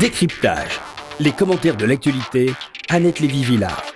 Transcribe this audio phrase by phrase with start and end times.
[0.00, 0.78] Décryptage.
[1.20, 2.52] Les commentaires de l'actualité,
[2.90, 3.95] Annette Lévy-Villard.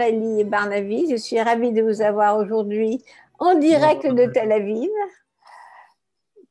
[0.00, 1.10] Elie Barnavi.
[1.10, 3.04] Je suis ravie de vous avoir aujourd'hui
[3.38, 4.90] en direct de Tel Aviv,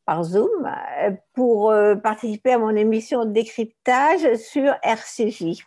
[0.05, 5.65] par Zoom, euh, pour euh, participer à mon émission de décryptage sur RCJ.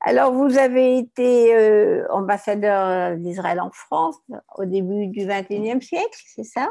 [0.00, 4.16] Alors, vous avez été ambassadeur d'Israël en France
[4.56, 6.70] au début du XXIe siècle, c'est ça?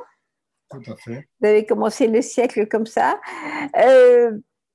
[0.69, 1.27] Tout à fait.
[1.39, 3.19] Vous avez commencé le siècle comme ça.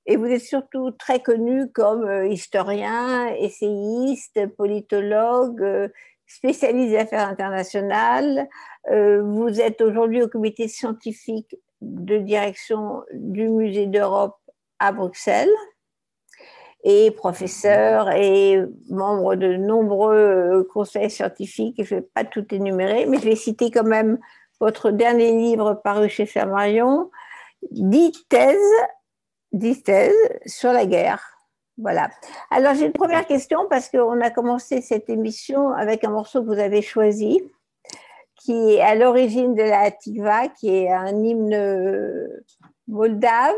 [0.07, 5.89] Et vous êtes surtout très connu comme euh, historien, essayiste, politologue, euh,
[6.27, 8.49] spécialiste des affaires internationales.
[8.91, 14.39] Euh, vous êtes aujourd'hui au comité scientifique de direction du Musée d'Europe
[14.79, 15.53] à Bruxelles
[16.85, 21.85] et professeur et membre de nombreux conseils scientifiques.
[21.85, 24.19] Je ne vais pas tout énumérer, mais je vais citer quand même
[24.59, 27.11] votre dernier livre paru chez Flammarion,
[27.71, 28.59] dix thèses
[29.83, 30.15] thèses
[30.47, 31.23] sur la guerre.
[31.79, 32.11] Voilà.
[32.51, 36.47] Alors j'ai une première question parce qu'on a commencé cette émission avec un morceau que
[36.47, 37.41] vous avez choisi,
[38.37, 42.29] qui est à l'origine de la Tikva, qui est un hymne
[42.89, 43.55] moldave,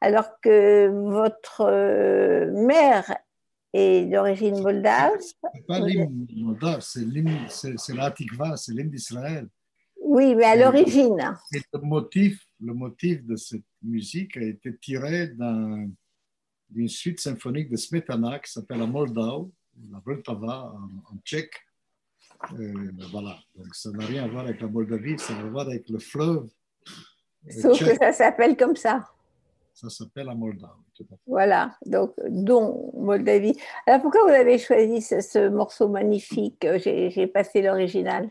[0.00, 3.16] alors que votre euh, mère
[3.72, 5.18] est d'origine moldave.
[5.20, 9.48] C'est pas l'hymne moldave, c'est la Tikva, c'est l'hymne d'Israël.
[10.00, 11.34] Oui, mais à l'origine.
[11.52, 15.28] Le motif, le motif de cette musique a été tiré
[16.70, 19.52] d'une suite symphonique de Smetana qui s'appelle la Moldau,
[19.90, 21.54] la Vltava en, tchèque.
[22.58, 25.66] Euh, voilà, donc ça n'a rien à voir avec la Moldavie, ça a à voir
[25.66, 26.48] avec le fleuve.
[27.48, 29.04] Sauf que ça s'appelle comme ça.
[29.72, 30.66] Ça s'appelle la Moldau.
[31.26, 33.58] Voilà, donc dont Moldavie.
[33.86, 36.66] Alors pourquoi vous avez choisi ce, morceau magnifique?
[36.78, 38.28] J'ai passé l'original.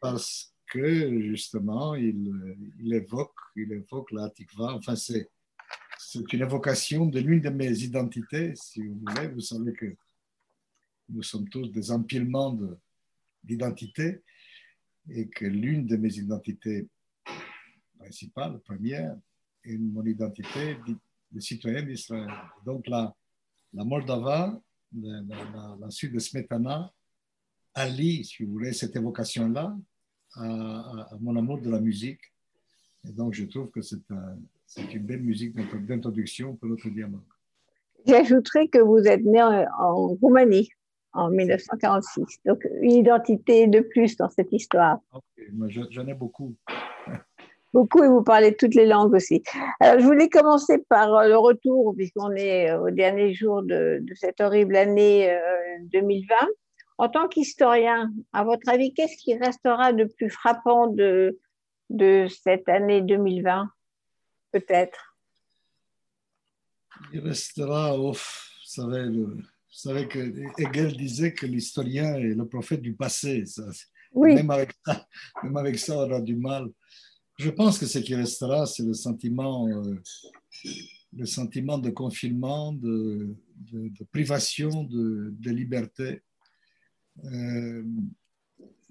[0.00, 4.74] Parce justement, il, il, évoque, il évoque la tikva.
[4.74, 5.30] Enfin, c'est,
[6.32, 9.28] une évocation de l'une de mes identités, si vous voulez.
[9.28, 9.96] Vous savez que
[11.08, 12.56] nous sommes tous des empilements
[13.42, 14.22] d'identités
[15.10, 16.88] et que l'une de mes identités
[17.98, 19.16] principales, première,
[19.64, 20.76] est mon identité
[21.32, 22.30] de citoyen d'Israël.
[22.64, 23.14] Donc, la,
[23.72, 24.60] la Moldava,
[24.92, 26.92] la, la, de Smetana,
[27.74, 29.76] allie, si vous voulez, cette évocation-là
[30.36, 32.20] à, mon amour de la musique.
[33.06, 35.54] Et donc, je trouve que c'est une belle musique
[35.86, 37.20] d'introduction pour notre dialogue.
[38.06, 40.68] J'ajouterais que vous êtes né en, Roumanie
[41.12, 42.40] en 1946.
[42.44, 44.98] Donc, une identité de plus dans cette histoire.
[45.68, 46.54] J'en ai beaucoup.
[47.72, 49.42] beaucoup et vous parlez toutes les langues aussi.
[49.80, 54.40] Alors, je voulais commencer par le retour, puisqu'on est au dernier jour de, de cette
[54.40, 55.38] horrible année
[55.92, 56.34] 2020.
[56.96, 61.40] En tant qu'historien, à votre avis, qu'est-ce qui restera de plus frappant de,
[61.90, 63.68] de cette année 2020,
[64.52, 65.16] peut-être?
[67.12, 70.18] Il restera, ouf, vous savez, vous savez que
[70.58, 73.44] Hegel disait que l'historien est le prophète du passé.
[73.44, 73.64] Ça,
[74.12, 74.34] oui.
[74.34, 75.04] même, avec ça,
[75.42, 76.68] même avec ça, on aura du mal.
[77.36, 80.00] Je pense que ce qui restera, c'est le sentiment, euh,
[81.12, 83.34] le sentiment de confinement, de,
[83.72, 86.22] de, de privation de, de liberté
[87.24, 87.84] euh,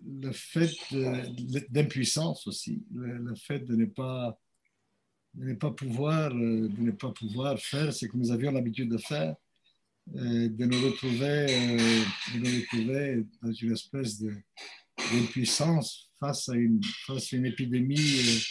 [0.06, 0.72] le fait
[1.70, 4.38] d'impuissance aussi, le, fait de ne pas,
[5.36, 8.98] ne pas pouvoir, euh, de ne pas pouvoir faire ce que nous avions l'habitude de
[8.98, 9.36] faire,
[10.16, 11.46] euh, de nous retrouver,
[12.34, 14.22] de nous retrouver dans une espèce
[14.98, 18.44] d'impuissance face à une, face à une épidémie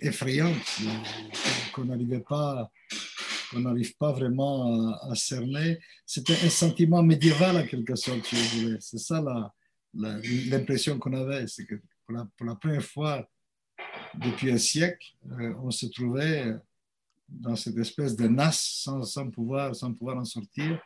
[0.00, 0.80] effrayante
[1.72, 2.70] qu'on n'arrivait pas
[3.50, 5.78] qu'on n'arrive pas vraiment à, cerner.
[6.06, 8.76] C'était un sentiment médiéval, en quelque sorte, si vous voulez.
[8.80, 9.22] C'est ça
[9.94, 11.46] l'impression qu'on avait.
[11.46, 13.28] C'est que pour la, première fois
[14.14, 16.54] depuis un siècle, euh, on se trouvait
[17.28, 20.80] dans cette espèce de nasse sans, pouvoir, sans pouvoir en sortir,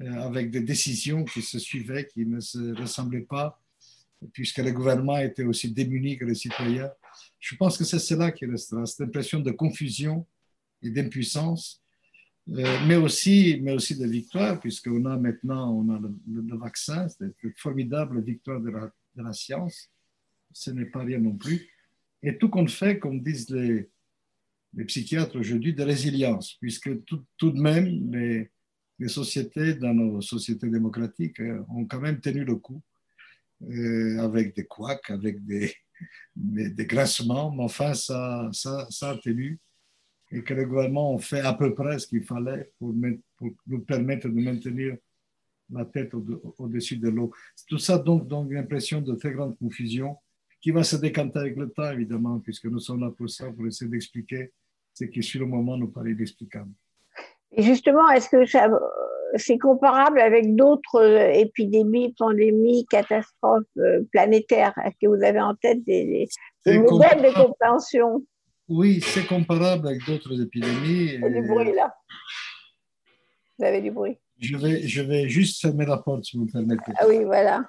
[0.00, 3.60] euh, avec des décisions qui se suivaient, qui ne se ressemblaient pas,
[4.32, 6.90] puisque le gouvernement était aussi démuni que les citoyens.
[7.40, 10.26] Je pense que c'est cela qui restera, cette impression de confusion
[10.82, 11.82] et d'impuissance,
[12.48, 17.32] euh, mais, aussi, mais aussi de victoire, puisqu'on a maintenant on a le, vaccin, c'est
[17.42, 19.90] une formidable victoire de la, science.
[20.52, 21.68] Ce n'est pas rien non plus.
[22.22, 23.88] Et tout compte fait, comme disent les,
[24.74, 28.50] les psychiatres aujourd'hui, de résilience, puisque tout, tout de même, les,
[28.98, 32.82] les, sociétés, dans nos sociétés démocratiques, euh, ont quand même tenu le coup,
[33.62, 35.72] euh, avec des couacs, avec des,
[36.34, 39.60] des, des, grincements, mais enfin, ça, ça, ça a tenu,
[40.30, 42.94] et que le gouvernement a fait à peu près ce qu'il fallait pour,
[43.36, 44.96] pour, nous permettre de maintenir
[45.72, 46.12] la tête
[46.58, 47.32] au-dessus au de l'eau.
[47.68, 50.16] Tout ça donc donne l'impression de très grande confusion
[50.60, 53.66] qui va se décanter avec le temps, évidemment, puisque nous sommes là pour ça, pour
[53.66, 54.52] essayer d'expliquer
[54.92, 56.70] ce qui, sur le moment, nous paraît inexplicable.
[57.52, 58.44] Et justement, est-ce que
[59.36, 64.74] c'est comparable avec d'autres euh, épidémies, pandémies, catastrophes euh, planétaires?
[64.84, 66.28] Est-ce que vous avez en tête des,
[66.66, 68.24] des modèles de compréhension?
[68.70, 71.14] Oui, c'est comparable avec d'autres épidémies.
[71.14, 71.92] Il y a du bruit là.
[73.58, 74.16] Vous avez du bruit.
[74.38, 76.92] Je vais, je vais juste fermer la porte, si vous me permettez.
[76.96, 77.68] Ah oui, voilà.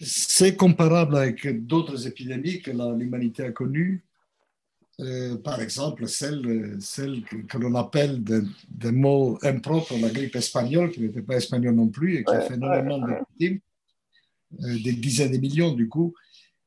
[0.00, 4.07] C'est comparable avec d'autres épidémies que l'humanité a connues.
[5.00, 10.90] Euh, par exemple, celle, celle que, que l'on appelle des mots impropres, la grippe espagnole,
[10.90, 13.60] qui n'était pas espagnole non plus et qui a fait énormément de victimes,
[14.60, 16.14] euh, des dizaines de millions du coup.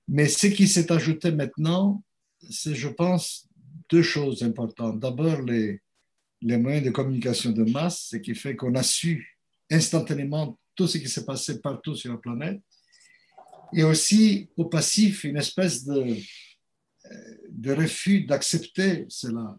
[0.07, 2.01] Mais ce qui s'est ajouté maintenant,
[2.49, 3.49] c'est, je pense,
[3.89, 4.99] deux choses importantes.
[4.99, 5.81] D'abord, les,
[6.41, 9.37] les moyens de communication de masse, ce qui fait qu'on a su
[9.69, 12.61] instantanément tout ce qui s'est passé partout sur la planète.
[13.73, 16.15] Et aussi, au passif, une espèce de,
[17.61, 19.57] de refus d'accepter cela.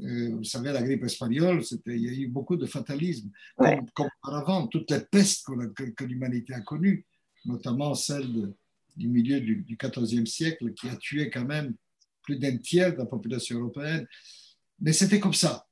[0.00, 3.30] Euh, vous savez, la grippe espagnole, il y a eu beaucoup de fatalisme.
[3.58, 3.76] Ouais.
[3.76, 7.04] Comme, comme, auparavant, toutes les pestes que, que l'humanité a connues,
[7.44, 8.54] notamment celle de,
[8.96, 11.74] du milieu du, XIVe siècle, qui a tué quand même
[12.22, 14.06] plus d'un tiers de la population européenne.
[14.80, 15.66] Mais c'était comme ça.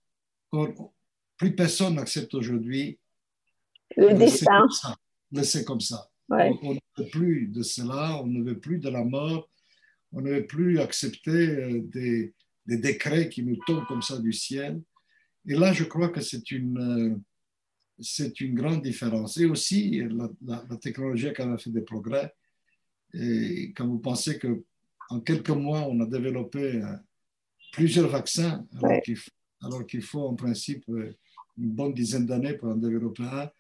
[0.51, 2.99] Plus personne n'accepte aujourd'hui
[3.97, 4.67] le destin.
[5.31, 6.11] Laisser comme ça.
[6.29, 6.51] Ouais.
[6.63, 9.49] On, on, ne veut plus de cela, on ne veut plus de la mort,
[10.13, 12.35] on ne veut plus accepter euh, des,
[12.67, 14.81] des, décrets qui nous tombent comme ça du ciel.
[15.47, 17.17] Et là, je crois que c'est une, euh,
[17.99, 19.37] c'est une grande différence.
[19.39, 22.33] Et aussi, la, la, la technologie a quand même fait des progrès.
[23.15, 24.65] Et quand vous pensez que
[25.11, 26.97] en quelques mois, on a développé euh,
[27.73, 29.03] plusieurs vaccins, alors ouais.
[29.03, 33.51] qu'il qu faut en principe une bonne dizaine d'années pour en développer un.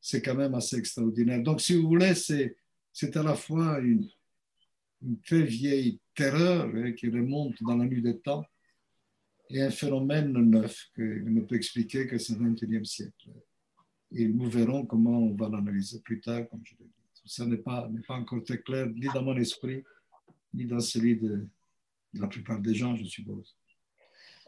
[0.00, 1.42] C'est quand même assez extraordinaire.
[1.42, 4.08] Donc, si vous voulez, c'est à la fois une,
[5.04, 8.44] une, très vieille terreur hein, qui remonte dans la nuit des temps
[9.50, 13.30] et un phénomène neuf que ne peut expliquer que ce 21e siècle.
[14.12, 17.22] Et nous verrons comment on va l'analyser plus tard, comme je l'ai dit.
[17.26, 19.82] Ça n'est pas, pas encore très clair, ni dans mon esprit,
[20.52, 21.46] ni dans celui de,
[22.14, 23.56] de la plupart des gens, je suppose.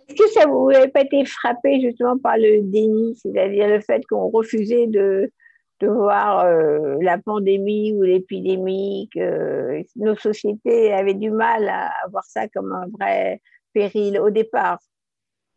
[0.08, 4.04] Est-ce que ça vous n'avez pas été frappé justement par le déni, c'est-à-dire le fait
[4.06, 5.32] qu'on refusait de,
[5.81, 12.09] de voir euh, la pandémie ou l'épidémie, que nos sociétés avaient du mal à, à
[12.09, 13.40] voir ça comme un vrai
[13.73, 14.78] péril au départ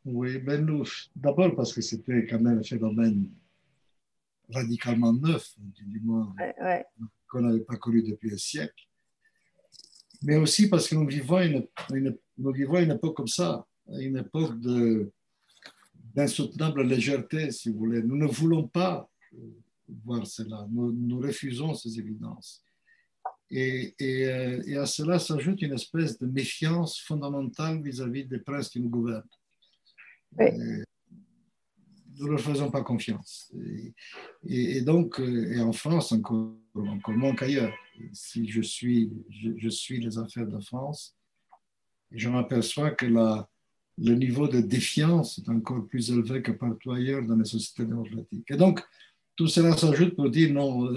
[0.06, 0.86] Oui, ben nous,
[1.16, 3.30] d'abord parce que c'était quand même un phénomène
[4.52, 6.86] radicalement neuf, du moins, ouais, ouais.
[7.30, 8.90] qu'on n'avait pas connu depuis un siècle
[10.22, 14.18] mais aussi parce que nous vivons une, une, nous vivons une époque comme ça, une
[14.18, 14.54] époque
[16.14, 18.04] d'insoutenable légèreté, si vous voulez.
[18.04, 19.10] Nous ne voulons pas
[20.04, 22.64] voir cela, nous, nous refusons ces évidences.
[23.52, 24.22] Et, et,
[24.68, 28.90] et, à cela s'ajoute une espèce de méfiance fondamentale vis-à-vis -vis des princes qui nous
[28.90, 29.24] gouvernent.
[30.38, 30.46] Oui.
[32.20, 33.52] nous ne leur faisons pas confiance.
[34.46, 37.74] Et, et, donc, et en France, encore, encore moins qu'ailleurs,
[38.14, 41.16] si je suis, je, je, suis les affaires de France,
[42.12, 43.50] je m'aperçois que la,
[43.98, 48.50] le niveau de défiance est encore plus élevé que partout ailleurs dans les sociétés démocratiques.
[48.50, 48.82] Et donc,
[49.40, 50.94] tout cela s'ajoute pour dire non,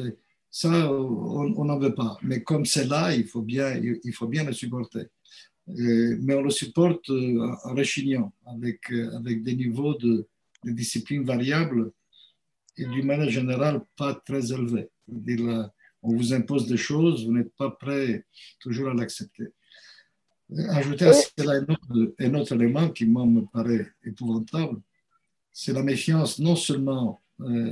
[0.51, 2.19] ça, on n'en veut pas.
[2.25, 5.07] Mais comme c'est là, il faut bien, il faut bien le supporter.
[5.69, 10.27] Euh, mais on le supporte euh, en rechignant, avec, euh, avec des niveaux de,
[10.65, 11.93] de discipline variables
[12.77, 14.91] et d'une manière générale pas très élevés.
[15.07, 18.27] on vous impose des choses, vous n'êtes pas prêt
[18.59, 19.51] toujours à l'accepter.
[20.71, 24.81] Ajouter à cela un autre, un autre élément qui moi me paraît épouvantable,
[25.53, 27.22] c'est la méfiance non seulement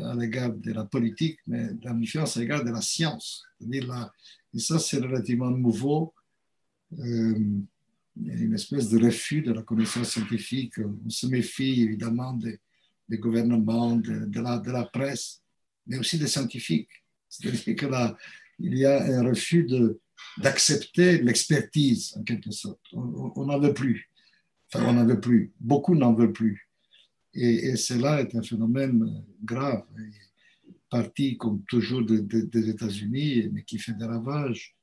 [0.05, 3.45] à l'égard de la politique, mais la méfiance à l'égard de la science.
[3.61, 4.11] -dire
[4.55, 6.13] et ça, c'est relativement nouveau.
[6.93, 7.03] A
[8.17, 10.75] une espèce de refus de la connaissance scientifique.
[10.79, 15.41] On se méfie évidemment des, gouvernements, de, la, de, la, presse,
[15.87, 16.91] mais aussi des scientifiques.
[17.29, 17.77] C'est-à-dire
[18.59, 19.67] qu'il y a un refus
[20.39, 22.81] d'accepter l'expertise, en quelque sorte.
[22.93, 24.11] On n'en veut plus.
[24.73, 25.53] Enfin, on n'en veut plus.
[25.61, 26.70] Beaucoup n'en veulent plus.
[27.43, 29.85] Et, cela est un phénomène grave,
[30.91, 34.77] parti comme toujours des États-Unis, mais qui fait des ravages.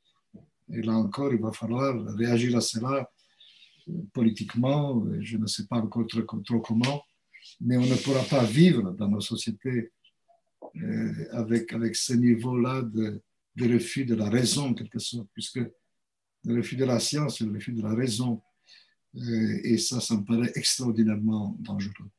[0.74, 3.08] Et là encore, il va falloir réagir à cela
[4.14, 7.02] politiquement, je ne sais pas encore trop, comment,
[7.62, 9.92] mais on ne pourra pas vivre dans nos sociétés
[10.76, 13.22] euh, avec, avec ce niveau-là de,
[13.56, 15.62] de, refus de la raison, en quelque sorte, puisque
[16.44, 18.42] le refus de la science, le refus de la raison.
[19.16, 22.10] Euh, et ça, ça me paraît extraordinairement dangereux.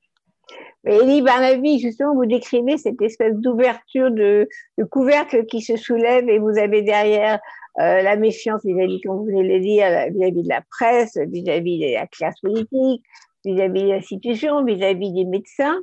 [0.85, 4.49] Mais Elie Barnaby, justement, vous décrivez cette espèce d'ouverture de,
[4.90, 7.40] couvercle qui se soulève et vous avez derrière
[7.80, 11.80] euh, la méfiance vis-à-vis, comme vous venez de le dire, vis-à-vis de la presse, vis-à-vis
[11.80, 13.02] de la classe politique,
[13.44, 15.78] vis-à-vis des institutions, vis-à-vis des médecins,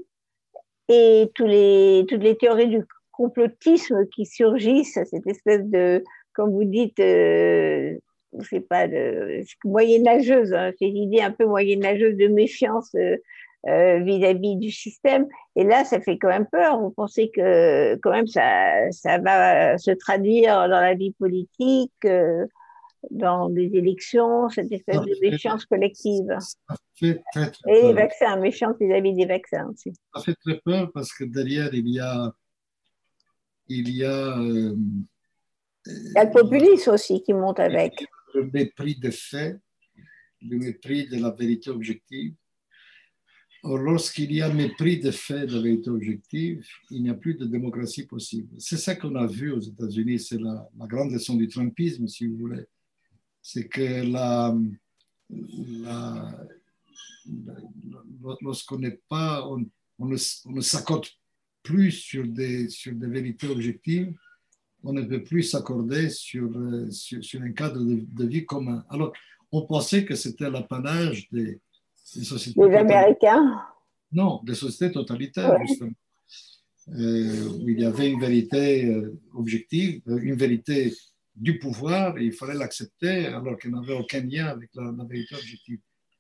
[0.88, 6.66] et tous les, toutes les théories du complotisme qui surgissent, cette espèce de, comme vous
[6.66, 7.96] dites, euh,
[8.42, 13.18] sais pas, de, moyenâgeuse, hein, cette idée un peu moyenâgeuse de méfiance euh,
[13.68, 15.28] euh, vis-à-vis du système.
[15.56, 16.80] Et là, ça fait quand même peur.
[16.80, 22.46] Vous pensez que quand même ça, ça va se traduire dans la vie politique, euh,
[23.12, 26.28] dans des élections, cette espèce de méfiance collective.
[26.40, 29.94] Ça fait très, très Et les vaccins, méfiance vis-à-vis des vaccins aussi.
[30.14, 32.32] Ça fait très peur parce que derrière, il y a...
[33.68, 34.76] Il y a, euh,
[35.88, 37.94] il y a le populisme aussi qui monte avec.
[38.36, 39.60] Le mépris des faits,
[40.40, 42.36] le mépris de la vérité objective
[43.66, 48.06] lorsqu'il y a mépris des faits de vérité objective, il n'y a plus de démocratie
[48.06, 48.50] possible.
[48.60, 52.38] C'est ça qu'on a vu aux États-Unis, c'est la, grande leçon du Trumpisme, si vous
[52.38, 52.66] voulez.
[53.42, 54.04] C'est que
[58.42, 59.66] lorsqu'on n'est pas, on,
[60.06, 61.08] ne, s'accorde
[61.64, 64.14] plus sur des, sur des vérités objectives,
[64.84, 66.52] on ne peut plus s'accorder sur,
[66.92, 68.86] sur, un cadre de, de vie commun.
[68.90, 69.14] Alors,
[69.52, 71.60] on pensait que c'était l'apanage des
[72.14, 73.62] les Américains
[74.12, 75.92] Non, des sociétés totalitaires, justement.
[76.90, 80.94] Euh, où il y avait une vérité euh, objective, euh, une vérité
[81.36, 85.80] du pouvoir, et il fallait l'accepter alors qu'elle n'avait aucun lien avec la, vérité objective.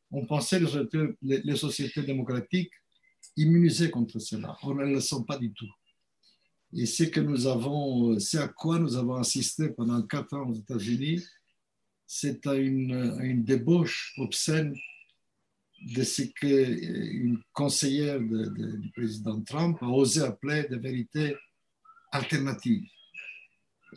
[0.09, 2.71] On pensait les sociétés, les, sociétés démocratiques
[3.37, 4.57] immunisées contre cela.
[4.63, 5.69] Or, elles ne le sont pas du tout.
[6.73, 10.55] Et c'est que nous avons, c'est à quoi nous avons assisté pendant quatre ans aux
[10.55, 11.23] États-Unis,
[12.07, 14.75] c'est à une, à une débauche obscène
[15.81, 21.35] de ce qu'une conseillère du président Trump a osé appeler de vérité
[22.11, 22.83] alternative.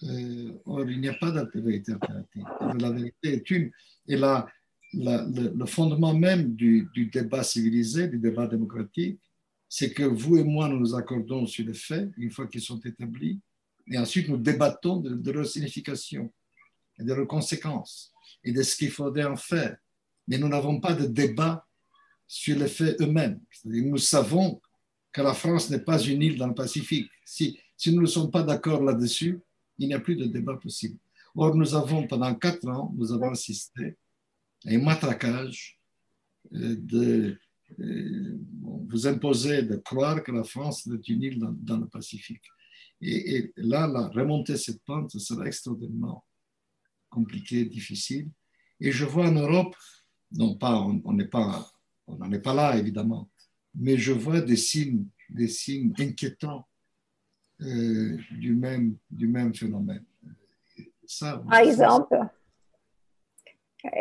[0.03, 2.45] Euh, or, il n'y a pas de vérité alternative.
[2.79, 3.71] La vérité est une.
[4.07, 4.47] Et la,
[4.93, 9.21] le, fondement même du, débat civilisé, du débat démocratique,
[9.69, 12.81] c'est que vous et moi, nous nous accordons sur les faits, une fois qu'ils sont
[12.81, 13.41] établis,
[13.91, 16.33] et ensuite nous débattons de, de leur signification
[16.99, 18.13] et de leurs conséquences
[18.45, 19.77] et de ce qu'il faudrait en faire.
[20.27, 21.67] Mais nous n'avons pas de débat
[22.29, 23.41] sur les faits eux-mêmes.
[23.65, 24.61] Nous savons
[25.11, 27.11] que la France n'est pas une île dans le Pacifique.
[27.25, 29.41] Si, nous ne sommes pas d'accord là-dessus,
[29.79, 30.99] il n'y a plus de débat possible.
[31.35, 33.97] Or, nous avons, pendant quatre ans, nous avons assisté
[34.67, 35.81] à un matraquage
[36.53, 37.39] euh, de
[37.81, 38.39] euh,
[38.89, 42.45] vous imposer de croire que la France est une île dans, le Pacifique.
[43.01, 46.25] Et, là, la, remonter cette pente, sera extraordinairement
[47.09, 48.29] compliqué, difficile.
[48.81, 49.77] Et je vois en Europe,
[50.33, 51.71] non pas, on n'est pas
[52.09, 53.29] on n'en est pas là, évidemment.
[53.75, 56.67] Mais je vois des signes, des signes inquiétants
[57.61, 60.05] euh, du, même, du même phénomène.
[61.07, 62.19] Ça, Par exemple,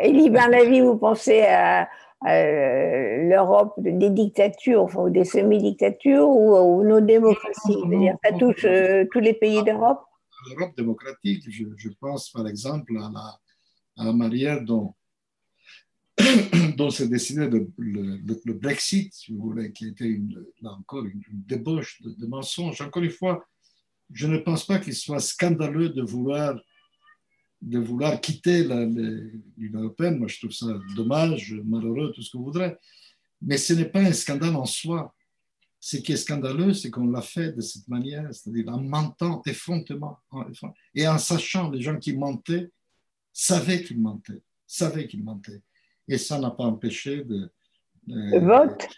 [0.04, 1.88] Elie Barnaby, vous pensez à,
[2.24, 7.84] l'Europe des dictatures, enfin, des semi-dictatures ou, nos démocraties
[8.24, 10.04] Ça touche euh, tous les pays d'Europe?
[10.50, 13.38] L'Europe démocratique, je, je, pense par exemple à la,
[13.98, 14.94] à la manière dont
[16.76, 19.12] dont s'est dessiné le, Brexit,
[19.74, 22.80] qui était une, là encore une, débauche de, mensonges.
[22.80, 23.46] Encore une fois,
[24.12, 26.58] je ne pense pas qu'il soit scandaleux de vouloir,
[27.62, 30.18] de vouloir quitter l'Union européenne.
[30.18, 32.76] Moi, je trouve ça dommage, malheureux, tout ce que vous voudrez.
[33.40, 35.14] Mais ce n'est pas un scandale en soi.
[35.80, 40.18] Ce qui est scandaleux, c'est qu'on l'a fait de cette manière, c'est-à-dire en mentant effrontément.
[40.92, 42.72] Et en sachant, les gens qui mentaient
[43.32, 45.62] savaient qu'ils mentaient, savaient qu'ils mentaient
[46.08, 47.50] et ça n'a pas empêché de.
[48.06, 48.88] de vote.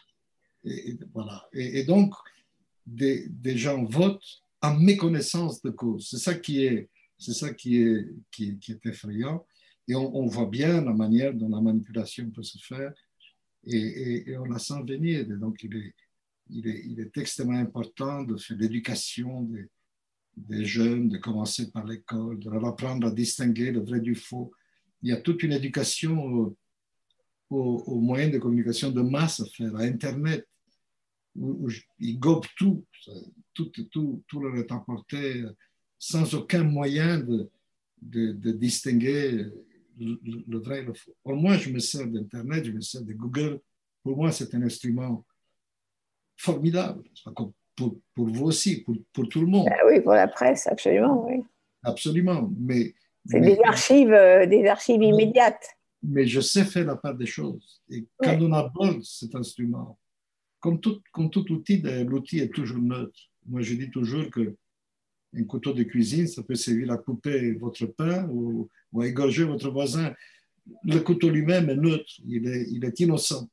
[0.64, 1.49] Et, voilà.
[1.52, 2.14] Et, donc,
[2.87, 6.09] des, des, gens votent en méconnaissance de cause.
[6.09, 6.88] C'est ça qui est,
[7.19, 9.47] c'est ça qui est, qui, qui est effrayant.
[9.88, 12.93] Et on, on, voit bien la manière dont la manipulation peut se faire
[13.67, 15.26] et, on la sent venir.
[15.26, 15.95] Donc, il est,
[16.50, 19.69] il est, il est extrêmement important de faire l'éducation des,
[20.37, 24.52] des jeunes, de commencer par l'école, de leur apprendre à distinguer le vrai du faux.
[25.02, 26.55] Il y a toute une éducation
[27.50, 30.47] aux, aux moyens de communication de masse à faire, à Internet,
[31.37, 32.85] où, où ils gobent tout,
[33.54, 35.45] tout, tout, tout leur est apporté
[35.99, 37.50] sans aucun moyen de,
[38.00, 39.33] de, de distinguer
[39.99, 41.12] le, le, vrai et le faux.
[41.26, 43.61] Moi, je me sers d'Internet, je me sers de Google.
[44.02, 45.25] Pour moi, c'est un instrument
[46.37, 47.02] formidable.
[47.76, 49.69] Pour, pour, vous aussi, pour, pour, tout le monde.
[49.71, 51.42] Ah oui, pour la presse, absolument, oui.
[51.83, 52.95] Absolument, mais...
[53.26, 55.76] C'est des archives, euh, des archives immédiates.
[56.02, 57.83] Mais je sais faire la part des choses.
[57.90, 58.47] Et quand oui.
[58.47, 59.99] on aborde cet instrument,
[60.59, 63.21] comme tout, comme tout outil, l'outil est toujours neutre.
[63.47, 64.57] Moi, je dis toujours que
[65.35, 69.45] un couteau de cuisine, ça peut servir à couper votre pain ou, ou à égorger
[69.45, 70.12] votre voisin.
[70.85, 73.49] Le couteau lui-même est neutre, il est, il est innocent.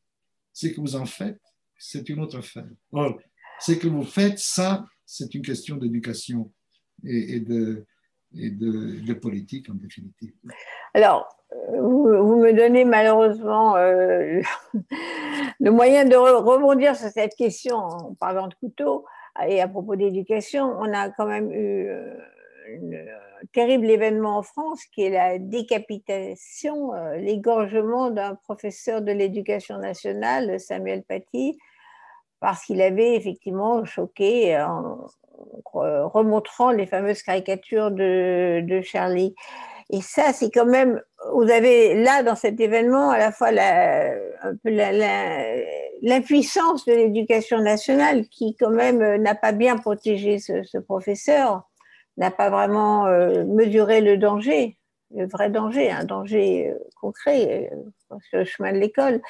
[0.54, 1.40] Ce que vous en faites,
[1.78, 2.68] c'est une autre affaire.
[2.92, 3.20] Or,
[3.60, 6.52] ce que vous faites, ça, c'est une question d'éducation
[7.04, 7.86] et, et, de,
[8.36, 10.34] et de, politique en définitive.
[10.94, 11.28] Alors,
[11.70, 14.42] vous, vous me donnez malheureusement euh,
[15.60, 19.06] le moyen de re rebondir sur cette question en parlant de couteau.
[19.48, 25.04] Et à propos d'éducation, on a quand même eu un terrible événement en France qui
[25.04, 31.58] est la décapitation, l'égorgement d'un professeur de l'éducation nationale, Samuel Paty,
[32.40, 35.08] parce qu'il avait effectivement choqué en
[35.74, 39.36] remontrant les fameuses caricatures de, Charlie.
[39.90, 41.02] Et ça, c'est quand même,
[41.34, 43.52] vous avez là dans cet événement à la fois
[46.02, 51.64] l'impuissance de l'éducation nationale qui quand même n'a pas bien protégé ce, ce professeur,
[52.18, 54.77] n'a pas vraiment euh, mesuré le danger,
[55.12, 59.22] le vrai danger, un danger euh, concret euh, sur le chemin de l'école,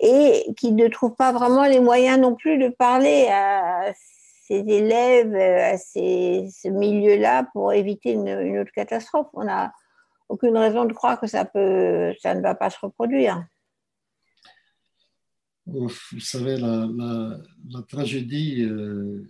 [0.00, 5.34] et qui ne trouve pas vraiment les moyens non plus de parler à ses élèves,
[5.34, 9.28] à ces, ce milieu-là pour éviter une, autre catastrophe.
[9.34, 9.72] On a
[10.28, 13.44] aucune raison de croire que ça, ne va pas se reproduire.
[15.66, 19.24] Vous savez, la, tragédie euh,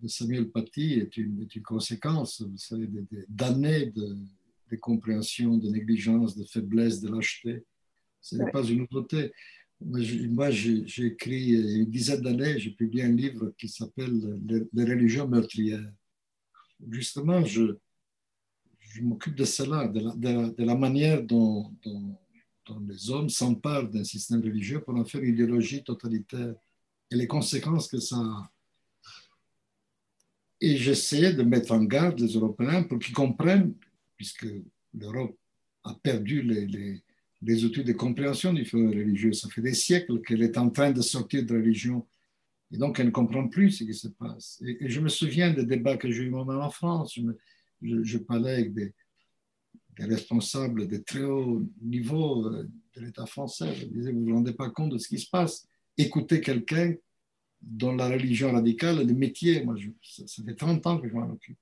[0.00, 2.88] de Samuel Paty est une, est une conséquence, vous savez,
[3.28, 4.16] d'années de,
[4.70, 7.64] de, compréhension, de négligence, de faiblesse, de lâcheté.
[8.20, 9.32] Ce n'est pas une nouveauté.
[9.80, 14.40] Moi, j'ai écrit il y a une dizaine d'années, j'ai publié un livre qui s'appelle
[14.72, 15.92] les, religions meurtrières.
[16.90, 17.76] Justement, je,
[18.80, 22.16] je m'occupe de cela, de la, de, de la manière dont, dont,
[22.66, 26.54] dont, les hommes s'emparent d'un système religieux pour en faire une idéologie totalitaire
[27.10, 28.50] et les conséquences que ça a.
[30.60, 33.74] Et j'essayais de mettre en garde les Européens pour qu'ils comprennent,
[34.18, 34.46] puisque
[34.92, 35.34] l'Europe
[35.84, 39.32] a perdu les, outils de compréhension du phénomène religieux.
[39.32, 42.06] Ça fait des siècles qu'elle est en train de sortir de religion.
[42.70, 44.62] Et donc, elle ne comprend plus ce qui se passe.
[44.66, 47.18] Et, je me souviens des débats que j'ai eu moi-même en France.
[47.80, 48.92] Je parlais avec des,
[50.00, 53.74] responsables de très haut niveau euh, de l'État français.
[53.74, 55.66] Je disais, vous ne vous rendez pas compte de ce qui se passe.
[55.96, 56.94] Écoutez quelqu'un
[57.60, 59.64] dont la religion radicale le métier.
[59.64, 61.58] Moi, ça, fait 30 ans que je m'en occupe.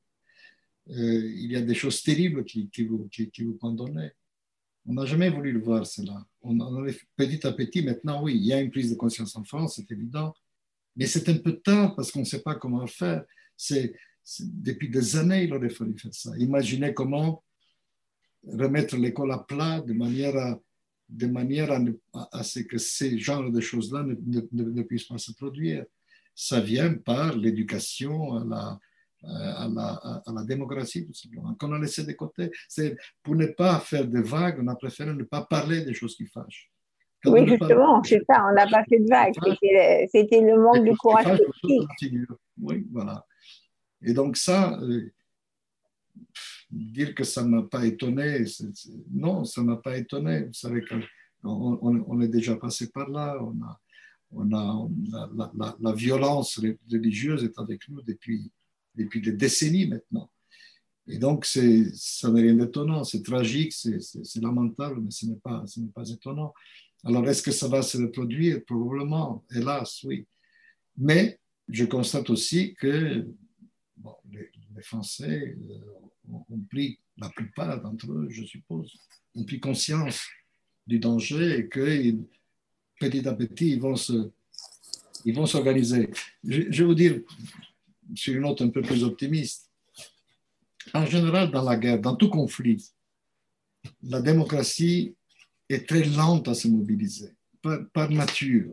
[0.90, 4.10] Euh, il y a des choses terribles qui, vous, qui, vous condamnent.
[4.86, 6.24] On n'a jamais voulu le voir, cela.
[7.16, 9.90] Petit à petit, maintenant, oui, il y a une prise de conscience en France, c'est
[9.90, 10.32] évident.
[10.94, 13.24] Mais c'est un peu tard parce qu'on ne sait pas comment faire.
[13.56, 13.94] C'est
[14.40, 16.30] depuis des années, il aurait fallu faire ça.
[16.38, 17.42] Imaginez comment
[18.44, 20.60] remettre l'école à plat de manière à,
[21.08, 21.70] de manière
[22.32, 24.14] à, ce que ces genres de choses-là ne,
[24.52, 25.84] ne, puissent pas se produire.
[26.34, 28.78] Ça vient par l'éducation la,
[29.26, 32.50] à, la, à la démocratie, tout simplement, qu'on a laissé de côté.
[32.68, 36.16] C'est pour ne pas faire de vagues, on a préféré ne pas parler des choses
[36.16, 36.70] qui fâchent.
[37.22, 39.34] Quand oui, justement, c'est ça, on n'a pas fait de vagues.
[40.10, 41.40] C'était le manque de courage
[42.60, 43.24] Oui, voilà.
[44.02, 45.12] Et donc ça, euh,
[46.70, 49.76] dire que ça ne m'a pas étonné, c est, c est, non, ça ne m'a
[49.76, 50.44] pas étonné.
[50.44, 51.00] Vous savez qu'on
[51.44, 53.80] on, on, est déjà passé par là, on a,
[54.32, 56.58] on a la, la, la, violence
[56.90, 58.50] religieuse est avec nous depuis,
[58.96, 60.30] depuis des décennies maintenant.
[61.08, 66.08] Et donc, ça n'est rien d'étonnant, c'est tragique, c'est lamentable, mais ce n'est pas, pas
[66.08, 66.52] étonnant.
[67.04, 68.64] Alors, est-ce que ça va se reproduire?
[68.64, 70.26] Probablement, hélas, oui.
[70.96, 73.26] Mais je constate aussi que
[74.32, 74.50] les,
[74.82, 78.92] Français euh, ont pris, la plupart d'entre eux, je suppose,
[79.34, 80.26] ont pris conscience
[80.86, 82.14] du danger et que
[83.00, 83.80] petit à petit, ils
[85.34, 86.10] vont s'organiser.
[86.44, 87.20] Je, vais vous dire,
[88.14, 89.70] sur une note un peu plus optimiste.
[90.94, 92.84] En général, dans la guerre, dans tout conflit,
[94.02, 95.16] la démocratie
[95.68, 97.32] est très lente à se mobiliser,
[97.92, 98.72] par, nature.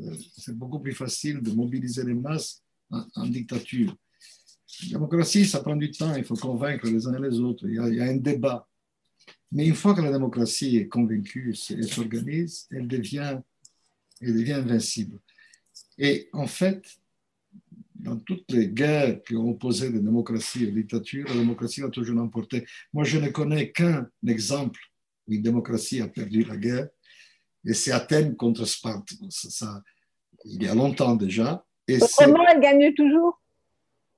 [0.00, 3.94] Euh, c'est beaucoup plus facile de mobiliser les masses en, dictature.
[4.84, 7.74] La démocratie, ça prend du temps, il faut convaincre les uns et les autres, il
[7.74, 8.68] y a, un débat.
[9.52, 13.40] Mais une fois que la démocratie est convaincue et s'organise, elle devient
[14.20, 15.18] invincible.
[15.98, 16.82] Et en fait,
[17.98, 22.20] dans toutes les guerres qui ont opposé la démocratie aux dictatures, la démocratie a toujours
[22.20, 22.66] emporté.
[22.92, 24.80] Moi, je ne connais qu'un exemple
[25.26, 26.88] où une démocratie a perdu la guerre,
[27.64, 29.08] et c'est Athènes contre Sparte.
[29.30, 29.82] Ça,
[30.44, 31.64] il y a longtemps déjà.
[31.88, 33.40] Et Autrement, elle gagne toujours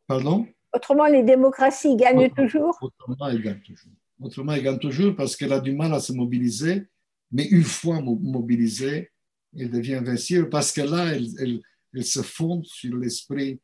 [0.06, 0.46] Pardon?
[0.74, 3.92] Autrement, les démocraties gagnent toujours Autrement, elles gagnent toujours.
[4.20, 6.86] Autrement, elle gagne toujours parce qu'elle a du mal à se mobiliser,
[7.30, 9.10] mais une fois mobilisée,
[9.56, 11.60] elle devient invincible parce que là, elle,
[11.94, 13.60] elle se fonde sur l'esprit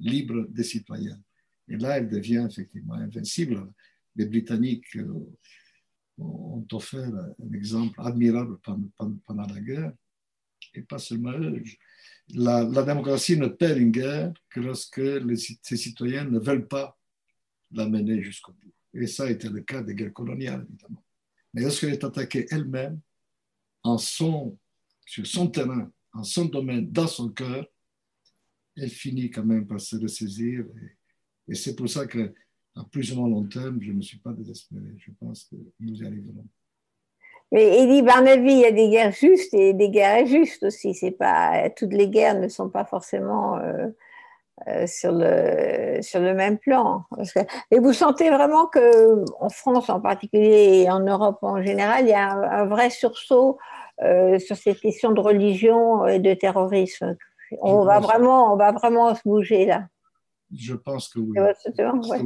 [0.00, 1.20] libre des citoyens.
[1.68, 3.72] Et là, elle devient effectivement invincible.
[4.16, 5.36] Les Britanniques euh,
[6.18, 8.58] ont offert un exemple admirable
[9.26, 9.92] pendant la guerre,
[10.74, 11.62] et pas seulement eux.
[12.34, 15.00] La, démocratie ne perd une guerre que lorsque
[15.62, 16.98] ses citoyens ne veulent pas
[17.70, 18.72] la mener jusqu'au bout.
[18.94, 21.04] Et ça a été le cas des guerres coloniales, évidemment.
[21.54, 23.00] Mais lorsqu'elle est attaquée elle-même,
[23.82, 24.56] en sur
[25.06, 27.66] son terrain, en son domaine, dans son cœur,
[28.80, 30.64] elle finit quand même par se ressaisir.
[31.48, 32.32] Et, c'est pour ça que,
[32.76, 34.94] à plus ou moins long terme, je ne suis pas désespéré.
[34.98, 36.46] Je pense que nous y arriverons.
[37.50, 40.94] Mais Eddie Barnaby, il y a des guerres justes et des guerres injustes aussi.
[40.94, 43.88] C'est pas toutes les guerres ne sont pas forcément euh,
[44.66, 47.04] euh, sur le même plan.
[47.70, 52.10] et vous sentez vraiment que en France en particulier et en Europe en général, il
[52.10, 53.58] y a un, vrai sursaut
[54.02, 57.16] euh, sur cette question de religion et de terrorisme.
[57.60, 59.88] On va, vraiment, on va vraiment se bouger là.
[60.54, 61.38] Je pense que oui.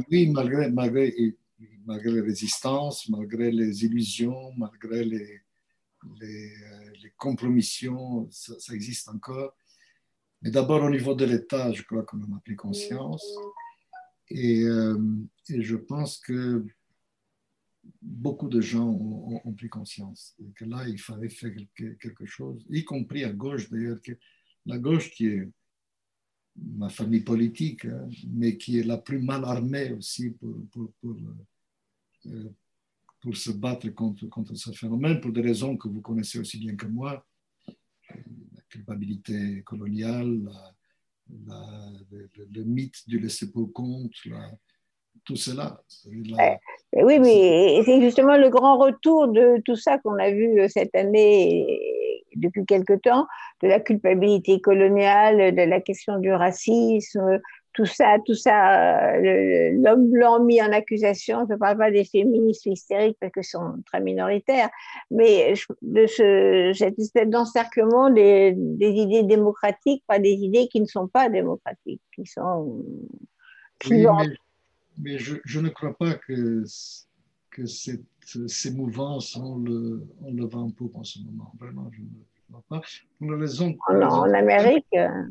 [0.09, 1.35] Oui, malgré, malgré,
[1.85, 5.41] malgré les résistances, malgré les illusions, malgré les,
[6.19, 9.55] les, euh, les compromissions, ça, existe encore.
[10.41, 13.25] Mais d'abord, au niveau de l'État, je crois qu'on en a pris conscience.
[14.29, 14.97] Et, euh,
[15.49, 16.65] et, je pense que
[18.01, 22.65] beaucoup de gens ont, pris conscience et que là, il fallait faire quelque, quelque chose,
[22.69, 23.99] y compris à gauche d'ailleurs,
[24.65, 25.47] la gauche qui est
[26.55, 30.55] ma famille politique, hein, mais qui est la plus mal armée aussi pour,
[32.25, 32.49] euh,
[33.33, 36.85] se battre contre, contre, ce phénomène, pour des raisons que vous connaissez aussi bien que
[36.85, 37.25] moi,
[37.67, 40.41] la culpabilité coloniale,
[41.29, 44.11] le, mythe du laisser pour compte,
[45.23, 45.81] tout cela.
[46.05, 50.93] Eh oui, mais c'est justement le grand retour de tout ça qu'on a vu cette
[50.95, 51.65] année
[52.35, 53.27] depuis quelque temps,
[53.61, 57.39] de la culpabilité coloniale, de la question du racisme,
[57.73, 62.67] tout ça, tout ça, l'homme blanc mis en accusation, je ne parle pas des féministes
[62.67, 64.69] hystériques parce que sont très minoritaires,
[65.09, 70.85] mais de ce, cette espèce d'encerclement des, des, idées démocratiques, pas des idées qui ne
[70.85, 72.85] sont pas démocratiques, qui sont...
[74.99, 76.63] mais, je, je, ne crois pas que,
[77.49, 81.53] que cette, ces mouvances ont le, ont le vent en en ce moment.
[81.59, 82.07] Vraiment, je ne
[82.61, 82.81] pas.
[83.19, 83.75] Pour raison.
[83.87, 84.85] en Amérique.
[84.95, 85.29] Euh.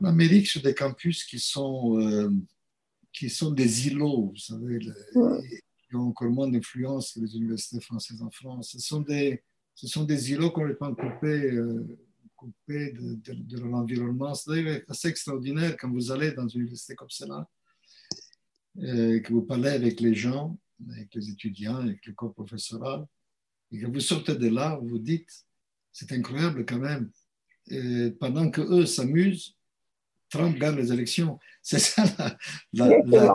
[0.00, 2.30] En Amérique, sur des campus qui sont, euh,
[3.12, 8.22] qui sont des îlots, vous savez, qui ont encore moins d'influence que les universités françaises
[8.22, 8.70] en France.
[8.72, 9.42] Ce sont des,
[9.74, 11.86] ce sont des îlots complètement coupés, euh,
[12.36, 14.34] coupés de, de, l'environnement.
[14.34, 17.46] C'est assez extraordinaire quand vous allez dans une université comme celle-là,
[18.74, 20.56] que vous parlez avec les gens,
[20.90, 23.06] avec les étudiants, avec le corps professoral,
[23.70, 25.30] et que vous sortez de là, vous dites,
[25.92, 27.10] c'est incroyable quand même.
[28.18, 29.56] pendant que eux s'amusent,
[30.32, 31.38] Trump gagne les élections.
[31.62, 32.04] C'est ça
[32.72, 33.34] la,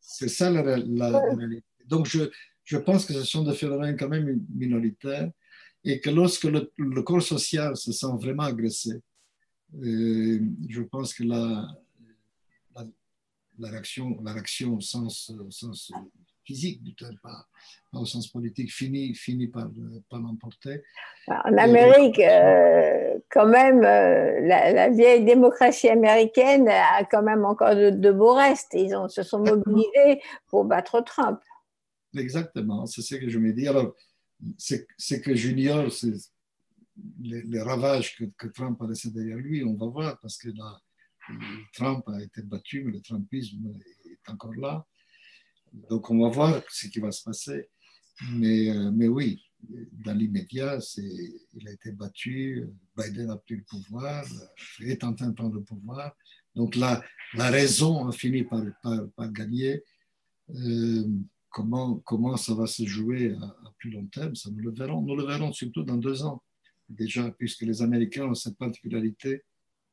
[0.00, 1.64] c'est ça la, réalité.
[1.86, 2.30] Donc je,
[2.64, 5.30] je, pense que ce sont des phénomènes quand même minoritaires
[5.84, 9.00] et que lorsque le, corps social se sent vraiment agressé,
[9.82, 11.68] euh, je pense que la,
[13.58, 15.92] la, réaction, la réaction au sens, au sens
[16.48, 17.46] physique du terme, pas,
[17.92, 19.68] au sens politique, finit, finit par,
[20.08, 20.82] par l'emporter.
[21.26, 28.12] En Amérique, euh, quand même, euh, la, vieille démocratie américaine a quand même encore de,
[28.12, 28.72] beaux restes.
[28.72, 31.38] Ils ont, se sont mobilisés pour battre Trump.
[32.16, 33.68] Exactement, c'est ce que je me dis.
[33.68, 33.94] Alors,
[34.56, 35.90] c'est que j'ignore
[37.20, 40.48] les, les, ravages que, que, Trump a laissés derrière lui, on va voir, parce que
[40.48, 40.80] là,
[41.74, 43.70] Trump a été battu, mais le Trumpisme
[44.06, 44.86] est encore là.
[45.72, 47.68] Donc, on va voir ce qui va se passer.
[48.32, 49.40] Mais, euh, mais oui,
[49.92, 54.24] dans l'immédiat, il a été battu, Biden a pris le pouvoir,
[54.80, 56.16] est en train de prendre le pouvoir.
[56.54, 57.02] Donc la,
[57.34, 59.82] la raison a fini par, par, gagner.
[60.50, 61.06] Euh,
[61.50, 65.02] comment, comment ça va se jouer à, plus long terme, ça nous le verrons.
[65.02, 66.42] Nous le verrons surtout dans deux ans,
[66.88, 69.42] déjà, puisque les Américains ont cette particularité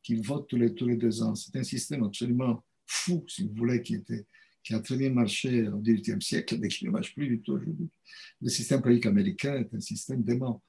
[0.02, 1.36] qu'ils votent tous les, tous les deux ans.
[1.36, 4.26] C'est un système absolument fou, si vous voulez, qui, était,
[4.66, 7.54] qui a très bien marché au XVIIIe siècle, mais qui ne marche plus du tout
[7.54, 7.88] aujourd'hui.
[8.42, 10.64] Le système politique américain est un système dément.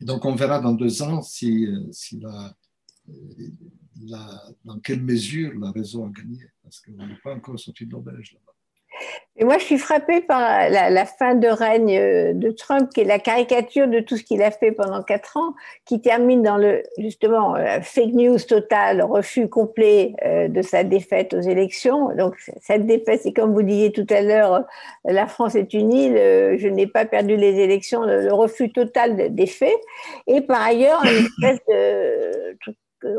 [0.00, 2.54] Et donc, on verra dans deux ans si, euh, si la,
[4.64, 8.34] dans quelle mesure la raison a gagné, parce qu'on n'est pas encore sorti de l'auberge
[8.34, 8.52] là-bas.
[9.40, 13.04] Et moi, je suis frappée par la, fin de règne euh, de Trump, qui est
[13.04, 16.82] la caricature de tout ce qu'il a fait pendant quatre ans, qui termine dans le
[16.98, 22.12] justement euh, fake news total, refus complet euh, de sa défaite aux élections.
[22.16, 24.64] Donc cette défaite, c'est comme vous disiez tout à l'heure,
[25.04, 29.78] la France est unie, je n'ai pas perdu les élections, le, refus total des faits.
[30.26, 32.58] Et par ailleurs, une espèce de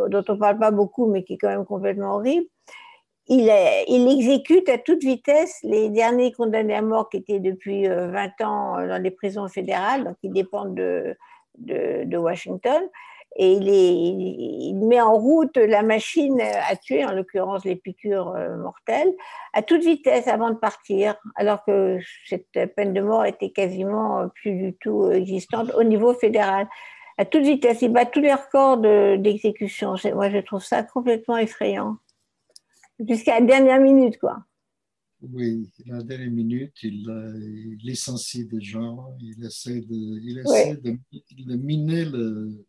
[0.09, 2.45] dont on ne parle pas beaucoup, mais qui est quand même complètement horrible,
[3.29, 8.43] il, exécute à toute vitesse les derniers condamnés à mort qui étaient depuis 20 euh,
[8.43, 12.81] ans dans les prisons fédérales, donc qui dépendent de, Washington.
[13.35, 19.13] Et il, met en route la machine à tuer, en l'occurrence les piqûres euh, mortelles,
[19.53, 24.53] à toute vitesse avant de partir, alors que cette peine de mort était quasiment plus
[24.53, 26.67] du tout existante au niveau fédéral
[27.19, 27.83] à toute vitesse.
[27.83, 28.77] Il bat tous les records
[29.19, 29.93] d'exécution.
[30.15, 31.97] moi, je trouve ça complètement effrayant.
[33.07, 34.45] Jusqu'à la dernière minute, quoi.
[35.21, 40.77] Oui, à la dernière minute, il, il licencie des gens, il essaie de, il essaie
[40.77, 42.65] de, miner le,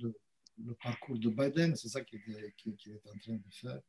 [0.00, 3.80] le, parcours de Biden, c'est ça qu'il est, est, en train de faire.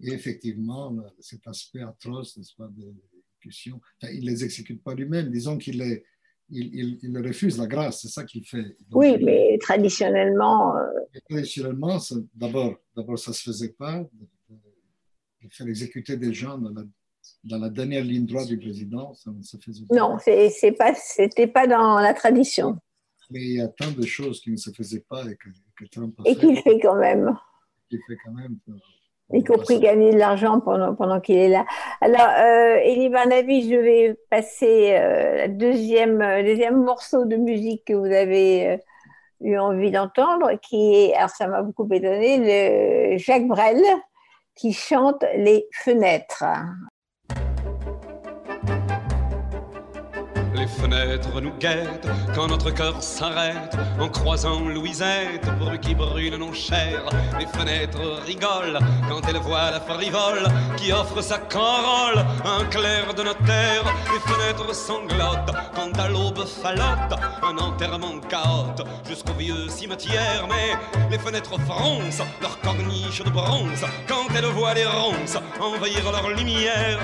[0.00, 5.58] Et effectivement, cet aspect atroce, n'est-ce pas, d'exécution, il ne les exécute pas lui-même, disons
[5.58, 6.04] qu'il est
[6.50, 8.76] il, il, refuse la grâce, c'est ça qu'il fait.
[8.92, 10.76] oui, mais traditionnellement.
[10.76, 11.98] Euh, traditionnellement,
[12.34, 12.78] d'abord,
[13.18, 14.26] ça ne se faisait pas, de,
[15.50, 16.82] faire exécuter des gens dans la,
[17.44, 19.94] dans la, dernière ligne droite du président, ça ne se faisait pas.
[19.94, 20.30] Non, ce
[21.22, 22.78] n'était pas, pas dans la tradition.
[23.30, 25.84] Mais il y a tant de choses qui ne se faisaient pas et que, que
[25.90, 27.36] Trump a Et qu'il fait quand même.
[27.88, 28.58] Qu'il fait quand même
[29.32, 31.66] y compris gagner de l'argent pendant, pendant qu'il est là.
[32.00, 37.84] Alors, euh, Elie Barnaby, je vais passer euh, le deuxième, euh, deuxième morceau de musique
[37.84, 38.76] que vous avez euh,
[39.42, 43.82] eu envie d'entendre, qui est, alors ça m'a beaucoup étonné, le Jacques Brel,
[44.58, 46.44] qui chante Les Fenêtres.
[50.58, 56.52] Les fenêtres nous guettent quand notre cœur s'arrête en croisant Louisette, bruit qui brûle nos
[56.52, 57.08] chairs.
[57.38, 63.22] Les fenêtres rigolent quand elles voient la frivole qui offre sa corolle, un clair de
[63.22, 63.84] notaire.
[64.12, 70.48] Les fenêtres sanglotent quand à l'aube falote un enterrement chaote jusqu'au vieux cimetière.
[70.48, 70.76] Mais
[71.08, 76.98] les fenêtres froncent leur corniche de bronze quand elles voient les ronces envahir leur lumière.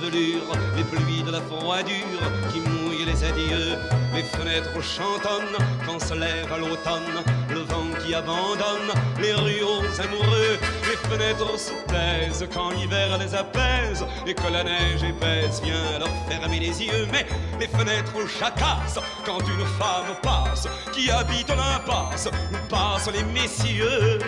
[0.00, 2.20] Les pluies de la froidure
[2.52, 3.76] qui mouillent les adieux,
[4.14, 10.00] les fenêtres chantonnent quand se lève à l'automne le vent qui abandonne les rues aux
[10.00, 15.98] amoureux, les fenêtres se taisent quand l'hiver les apaise et que la neige épaisse vient
[15.98, 17.26] leur fermer les yeux, mais
[17.60, 24.18] les fenêtres jacassent quand une femme passe qui habite l'impasse où passent les messieurs.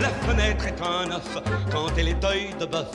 [0.00, 1.38] La fenêtre est un œuf
[1.72, 2.94] quand elle est deuil de bœuf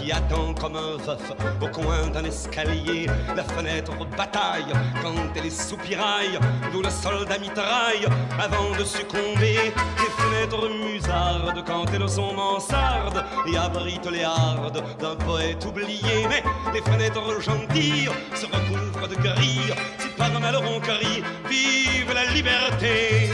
[0.00, 3.06] qui attend comme un veuf au coin d'un escalier.
[3.34, 6.38] La fenêtre bataille quand elle est soupiraille,
[6.72, 8.06] d'où le soldat mitraille
[8.38, 9.72] avant de succomber.
[9.98, 16.28] Les fenêtres musardes quand elles sont mansardes et abritent les hardes d'un poète oublié.
[16.28, 22.32] Mais les fenêtres gentilles se recouvrent de gris si par malheur on crie Vive la
[22.32, 23.30] liberté!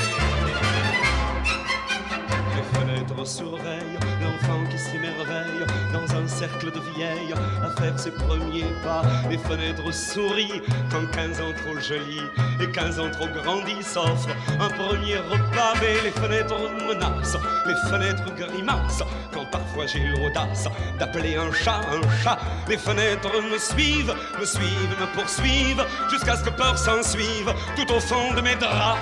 [3.25, 9.03] Surveille l'enfant qui s'émerveille dans un cercle de vieilles à faire ses premiers pas.
[9.31, 12.23] Les fenêtres sourient quand 15 ans trop jolis
[12.61, 15.75] et 15 ans trop grandis s'offrent un premier repas.
[15.81, 22.25] Mais les fenêtres menacent, les fenêtres grimacent quand parfois j'ai l'audace d'appeler un chat un
[22.25, 22.39] chat.
[22.69, 27.93] Les fenêtres me suivent, me suivent, me poursuivent jusqu'à ce que peur s'en suive tout
[27.93, 28.99] au fond de mes draps.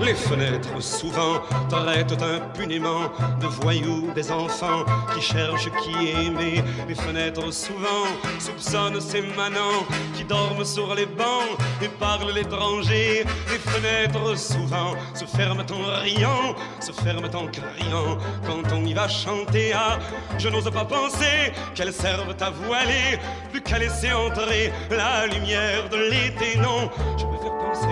[0.00, 4.84] Les fenêtres souvent traitent impunément de voyous des enfants
[5.14, 6.62] qui cherchent qui aimer.
[6.88, 8.06] Les fenêtres souvent
[8.38, 9.84] soupçonnent ces manants
[10.14, 13.24] qui dorment sur les bancs et parlent l'étranger.
[13.50, 19.08] Les fenêtres souvent se ferment en riant, se ferment en criant quand on y va
[19.08, 19.72] chanter.
[19.74, 19.98] Ah,
[20.38, 23.18] je n'ose pas penser qu'elles servent à voiler
[23.50, 26.56] plus qu'à laisser entrer la lumière de l'été.
[26.58, 27.86] Non, je préfère penser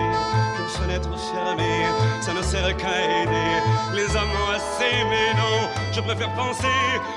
[0.55, 1.85] qu'une fenêtre fermée,
[2.21, 3.51] ça ne sert qu'à aider
[3.95, 5.33] les amants à s'aimer.
[5.35, 6.67] Non, je préfère penser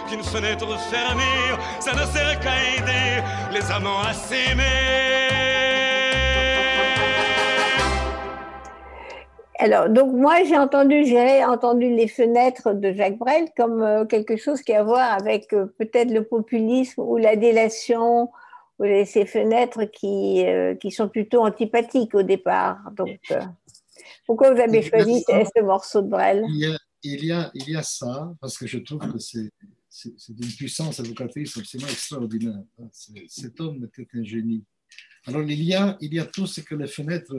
[0.09, 3.23] qu'une fenêtre fermée, ça ne sert qu'à aider
[3.53, 4.63] les amants à s'aimer.
[9.59, 14.39] Alors, donc moi, j'ai entendu, j'ai entendu les fenêtres de Jacques Brel comme euh, quelque
[14.39, 18.31] chose qui a à voir avec euh, peut-être le populisme ou la délation,
[18.81, 22.79] ou ces fenêtres qui, euh, qui sont plutôt antipathiques au départ.
[22.97, 23.21] Donc,
[24.27, 26.45] pourquoi vous avez choisi ce morceau de Brel?
[26.49, 29.19] Il y, a, il, y a, il y a ça, parce que je trouve que
[29.19, 29.51] c'est
[30.31, 32.63] d'une puissance évocatrice absolument extraordinaire.
[33.29, 34.65] Cet homme était un génie.
[35.27, 37.35] Alors, il y a, il y a tout ce que les fenêtres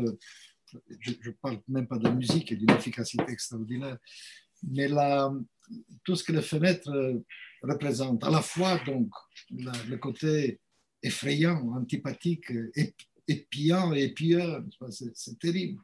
[0.99, 3.97] je ne parle même pas de musique et d'une efficacité extraordinaire,
[4.63, 5.29] mais la,
[6.05, 7.21] tout ce que les fenêtres
[7.61, 9.09] représentent, à la fois donc
[9.49, 10.61] le côté
[11.03, 12.51] effrayant, antipathique,
[13.27, 14.13] épiant et
[14.89, 15.81] c'est terrible,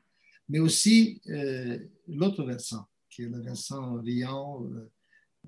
[0.50, 4.90] mais aussi euh, l'autre versant, qui est le versant riant, euh,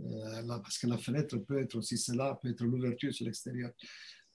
[0.02, 3.72] euh, parce que la fenêtre peut être aussi cela, peut être l'ouverture sur l'extérieur.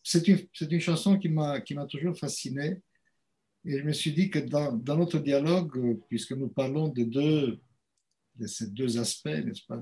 [0.03, 0.38] C'est une,
[0.70, 2.83] une, chanson qui m'a toujours fasciné.
[3.64, 7.59] Et je me suis dit que dans, dans, notre dialogue, puisque nous parlons de, deux,
[8.37, 9.81] de ces deux aspects, n'est-ce pas,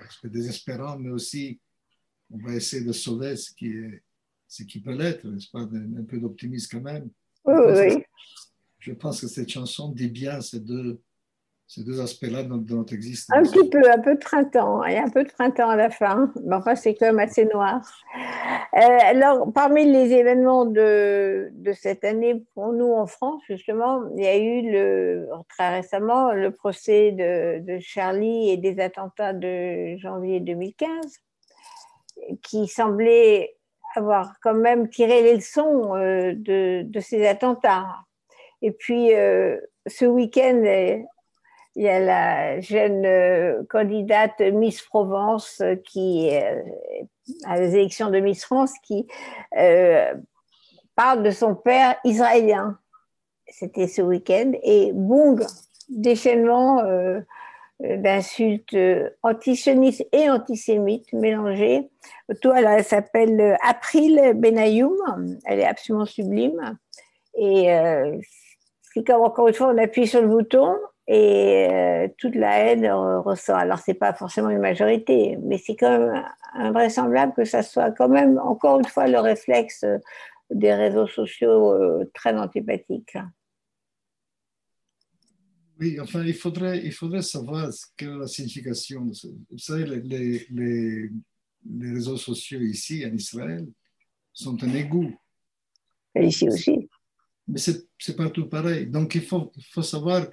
[0.00, 1.60] l'aspect désespérant, mais aussi
[2.30, 4.02] on va essayer de sauver ce qui, est,
[4.48, 7.10] ce qui peut l'être, n'est-ce pas, un peu d'optimisme quand même.
[7.44, 8.04] Oui, oui.
[8.78, 11.00] Je pense que cette chanson dit bien ces deux,
[11.66, 13.36] ces deux aspects-là de, notre existence.
[13.36, 14.82] Un petit peu, un peu de printemps.
[14.84, 17.18] Il y a un peu de printemps à la fin, mais enfin, c'est quand même
[17.18, 17.82] assez noir.
[18.74, 24.22] Euh, alors, parmi les événements de, de, cette année pour nous en France, justement, il
[24.22, 29.96] y a eu le, très récemment le procès de, de Charlie et des attentats de
[29.98, 31.18] janvier 2015,
[32.42, 33.57] qui semblait
[33.94, 37.86] avoir quand même tiré les leçons euh, de, ces attentats.
[38.62, 40.62] Et puis, euh, ce week-end,
[41.78, 46.60] il y a la jeune euh, candidate Miss Provence euh, qui, euh,
[47.44, 49.06] à les élections de Miss France, qui
[50.96, 52.76] parle de son père israélien.
[53.46, 54.52] C'était ce week-end.
[54.64, 55.40] Et boum,
[55.88, 56.82] déchaînement
[57.80, 58.76] d'insultes
[59.22, 61.88] antisionistes et antisémites mélangées.
[62.42, 65.38] Tout, elle s'appelle April Benayoum.
[65.44, 66.76] Elle est absolument sublime.
[67.36, 67.68] Et
[68.92, 70.74] c'est comme encore une fois, on appuie sur le bouton
[71.06, 73.56] et euh, toute la haine ressort.
[73.56, 77.90] Alors, ce n'est pas forcément une majorité, mais c'est quand même invraisemblable que ça soit
[77.92, 79.84] quand même, encore une fois, le réflexe
[80.50, 83.16] des réseaux sociaux euh, très antipathiques.
[85.80, 89.12] Oui, enfin, il faudrait, il faudrait savoir quelle est la signification de.
[89.50, 91.10] Vous savez, les, les,
[91.70, 93.66] les, réseaux sociaux ici, en Israël,
[94.32, 95.14] sont un égout.
[96.16, 96.88] Et ici aussi.
[97.46, 98.86] Mais c'est partout pareil.
[98.86, 100.26] Donc, il faut, il faut savoir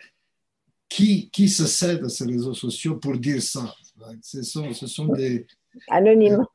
[0.90, 3.74] qui, qui se cède à ces réseaux sociaux pour dire ça
[4.22, 5.46] Ce sont, ce sont des...
[5.90, 6.46] Anonymes.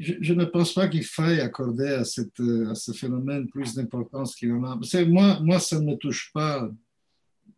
[0.00, 4.52] Je, ne pense pas qu'il faille accorder à, cette, à ce phénomène plus d'importance qu'il
[4.52, 4.78] en a.
[5.06, 6.70] Moi, moi, ça ne me touche pas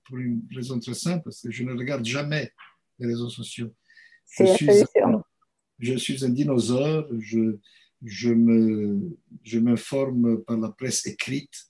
[0.04, 2.52] pour une raison très simple, parce que je ne regarde jamais
[2.98, 3.74] les réseaux sociaux.
[4.38, 4.68] Je suis,
[5.78, 7.56] je suis un dinosaure, je,
[8.02, 8.30] je
[9.58, 11.68] m'informe je par la presse écrite,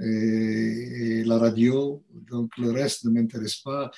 [0.00, 2.04] et, la radio.
[2.10, 3.90] Donc le reste ne m'intéresse pas.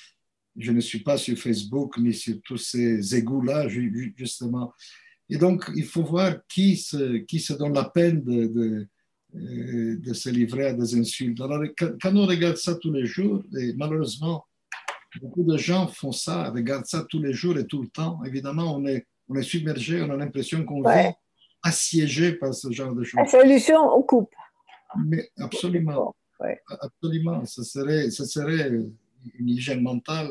[0.57, 3.69] Je ne suis pas sur Facebook ni sur tous ces égouts-là,
[4.17, 4.73] justement.
[5.29, 8.87] Et donc, il faut voir qui se, qui se donne la peine de, de,
[9.35, 11.41] euh, de se livrer à des insultes.
[11.41, 14.45] Alors, quand on regarde ça tous les jours, et malheureusement,
[15.21, 18.23] beaucoup de gens font ça, regardent ça tous les jours et tout le temps.
[18.25, 21.09] Évidemment, on est, on est submergé, on a l'impression qu'on ouais.
[21.09, 21.15] vit
[21.63, 23.19] assiégé par ce genre de choses.
[23.19, 24.35] La solution, on coupe.
[25.07, 26.15] Mais absolument.
[26.81, 27.45] Absolument.
[27.45, 28.71] Ce serait, ce serait
[29.39, 30.31] une hygiène mentale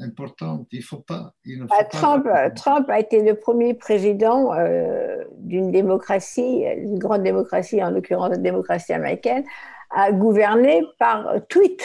[0.00, 0.66] importante.
[0.72, 1.32] Il ne faut pas.
[1.70, 2.26] Ah, Trump,
[2.56, 8.36] Trump, a été le premier président euh, d'une démocratie, une grande démocratie, en l'occurrence la
[8.38, 9.44] démocratie américaine,
[9.90, 11.82] à gouverner par tweet.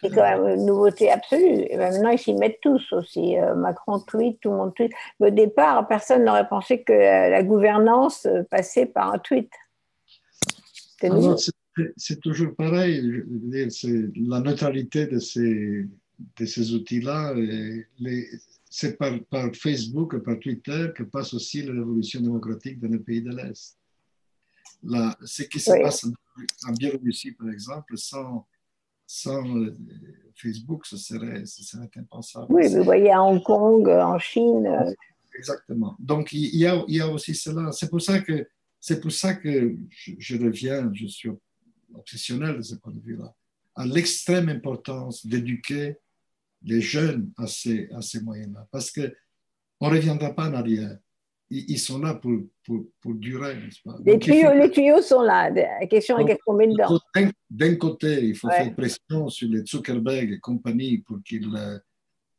[0.00, 1.66] C'est quand même une nouveauté absolue.
[1.68, 3.36] Et maintenant, ils s'y mettent tous aussi.
[3.36, 4.92] Euh, Macron tweet, tout le monde tweet.
[5.18, 9.50] au départ, personne n'aurait pensé que la gouvernance passait par un tweet.
[11.00, 11.52] C'est
[11.96, 13.24] C'est toujours pareil.
[13.70, 15.88] C'est la neutralité de ces,
[16.36, 17.34] de ces outils-là.
[18.70, 22.98] C'est par, par, Facebook et par Twitter que passe aussi la révolution démocratique dans les
[22.98, 23.76] pays de l'Est.
[25.24, 28.46] Ce qui se passe en, Biélorussie, par exemple, sans,
[29.06, 29.44] sans
[30.34, 32.46] Facebook, ce serait, ce serait impensable.
[32.50, 34.66] Oui, vous voyez à Hong Kong, en Chine.
[34.66, 34.92] Euh,
[35.34, 35.96] Exactement.
[35.98, 37.70] Donc, il y a, il y a aussi cela.
[37.72, 38.48] C'est pour ça que,
[38.80, 41.30] c'est pour ça que je, je, reviens, je suis
[41.94, 43.32] obsessionnel de ce point de vue-là,
[43.74, 45.96] à l'extrême importance d'éduquer
[46.62, 48.66] les jeunes à ces, à ces moyens-là.
[48.70, 49.10] Parce qu'on
[49.88, 50.98] ne reviendra pas en arrière.
[51.50, 53.96] Ils, sont là pour, pour, pour durer, n'est-ce pas?
[54.04, 55.48] Les, tuyaux, les tuyaux sont là.
[55.48, 57.00] La question est qu'on met dedans?
[57.48, 61.48] D'un côté, il faut faire pression sur les Zuckerberg et compagnie pour qu'ils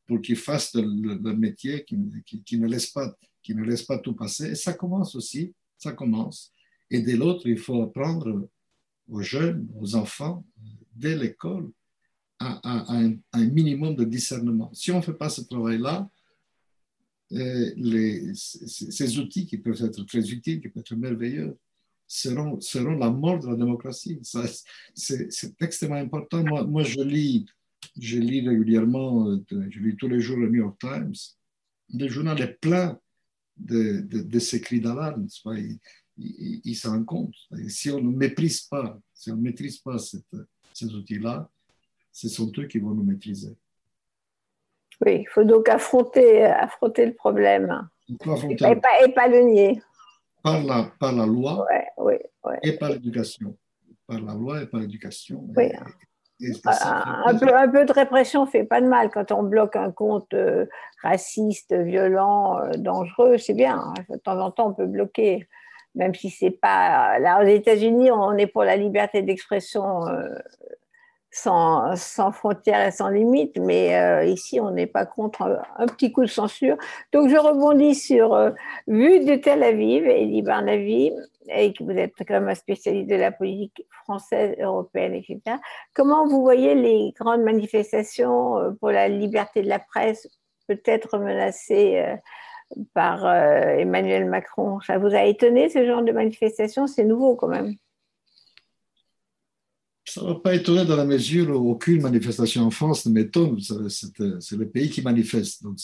[0.06, 1.96] pour qu'ils fassent le, métier, qui,
[2.44, 4.52] qui, ne laisse pas, qui ne laisse pas tout passer.
[4.52, 6.52] Et ça commence aussi, ça commence.
[6.90, 8.50] Et de l'autre, il faut apprendre
[9.08, 10.44] aux jeunes, aux enfants,
[10.96, 11.70] dès l'école,
[12.40, 14.72] à, un, minimum de discernement.
[14.74, 16.10] Si on ne fait pas ce travail-là,
[17.34, 21.58] euh, ces outils qui peuvent être très utiles, qui peuvent être merveilleux,
[22.08, 22.58] seront,
[22.98, 24.20] la mort de la démocratie.
[24.96, 26.44] C'est extrêmement important.
[26.44, 27.46] Moi, je lis
[27.98, 31.14] je lis régulièrement, euh, je lis tous les jours le New York Times.
[31.94, 33.00] Le journal est plein
[33.58, 35.28] de, de, ces cris d'alarme.
[36.18, 37.36] Ils s'en rendent compte.
[37.68, 41.50] si on ne méprise pas, si on ne maîtrise pas ces outils-là,
[42.12, 43.56] ce sont eux qui vont nous maîtriser.
[45.06, 47.88] Oui, il faut donc affronter, affronter le problème.
[48.22, 49.82] Affronter et, pas, et, pas, le nier.
[50.44, 52.60] Par la, par la loi ouais, ouais, ouais.
[52.64, 53.56] et par l'éducation.
[54.08, 55.46] Par la loi et par l'éducation.
[55.56, 55.72] Oui.
[56.42, 60.34] Un peu, un peu, de répression fait pas de mal quand on bloque un compte
[60.34, 60.66] euh,
[61.04, 63.78] raciste, violent, euh, dangereux, c'est bien.
[63.78, 63.94] Hein.
[64.10, 65.50] De temps en temps, on peut bloquer,
[65.96, 67.20] même si c'est pas.
[67.20, 70.30] Là, aux États-Unis, on est pour la liberté d'expression euh,
[71.32, 71.96] sans,
[72.32, 76.76] frontières et sans limites, mais ici, on n'est pas contre un, petit coup de censure.
[77.14, 78.36] Donc, je rebondis sur
[78.88, 81.12] Vue de Tel Aviv, Elie Barnavi
[81.52, 85.58] et que vous êtes quand même un spécialiste de la politique française, européenne, etc.
[85.94, 90.28] Comment vous voyez les grandes manifestations euh, pour la liberté de la presse
[90.68, 92.16] peut-être menacées euh,
[92.94, 94.80] par euh, Emmanuel Macron?
[94.82, 97.76] Ça vous a étonné ce genre de manifestation C'est nouveau quand même.
[100.10, 103.60] Ça ne va pas étonner dans la mesure où aucune manifestation en France ne m'étonne.
[103.60, 105.62] C'est le pays qui manifeste.
[105.62, 105.78] Donc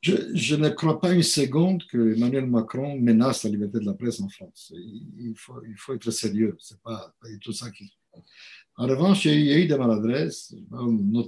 [0.00, 4.20] je, ne crois pas une seconde que Emmanuel Macron menace la liberté de la presse
[4.20, 4.72] en France.
[4.74, 6.56] Il, faut, il faut, être sérieux.
[6.58, 7.92] C'est pas, pas tout ça qui.
[8.76, 10.54] En revanche, il y a eu des maladresses,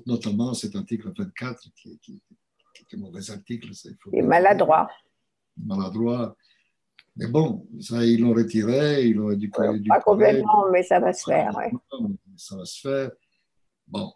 [0.06, 2.22] notamment cet article 24 qui, qui,
[2.74, 3.68] qui est un mauvais article.
[4.12, 4.88] Il est maladroit.
[5.58, 6.36] Maladroit.
[7.16, 9.62] Mais bon, ça, ils l'ont retiré, ils l'ont éduqué.
[9.88, 11.56] pas complètement, mais ça va se faire.
[11.56, 11.72] Ouais.
[12.36, 13.10] Ça va se faire.
[13.86, 14.12] Bon,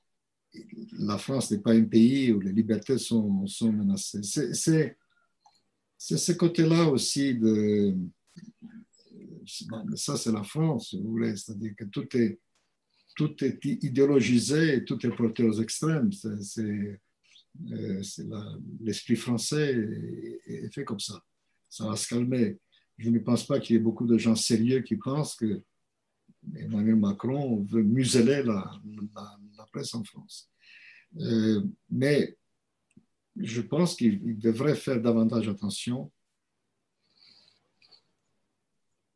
[0.98, 4.20] la France n'est pas un pays où les libertés sont, sont menacées.
[4.22, 7.96] C'est ce côté-là aussi de...
[9.94, 12.38] Ça, c'est la France, vous voulez, c'est-à-dire que tout est,
[13.16, 16.12] tout est idéologisé, tout est porté aux extrêmes.
[16.12, 17.00] C'est
[17.72, 18.02] euh,
[18.80, 19.74] l'esprit français
[20.46, 21.20] est, est, fait comme ça.
[21.68, 22.58] Ça va se calmer.
[23.00, 25.62] Je ne pense pas qu'il y ait beaucoup de gens sérieux qui pensent que
[26.54, 28.70] Emmanuel Macron veut museler la,
[29.72, 30.50] presse en France.
[31.18, 32.36] Euh, mais
[33.36, 36.12] je pense qu'il devrait faire davantage attention,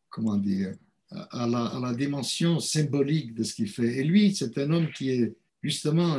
[0.08, 0.74] comment dire,
[1.10, 3.98] à la, à la dimension symbolique de ce qu'il fait.
[3.98, 6.18] Et lui, c'est un homme qui est justement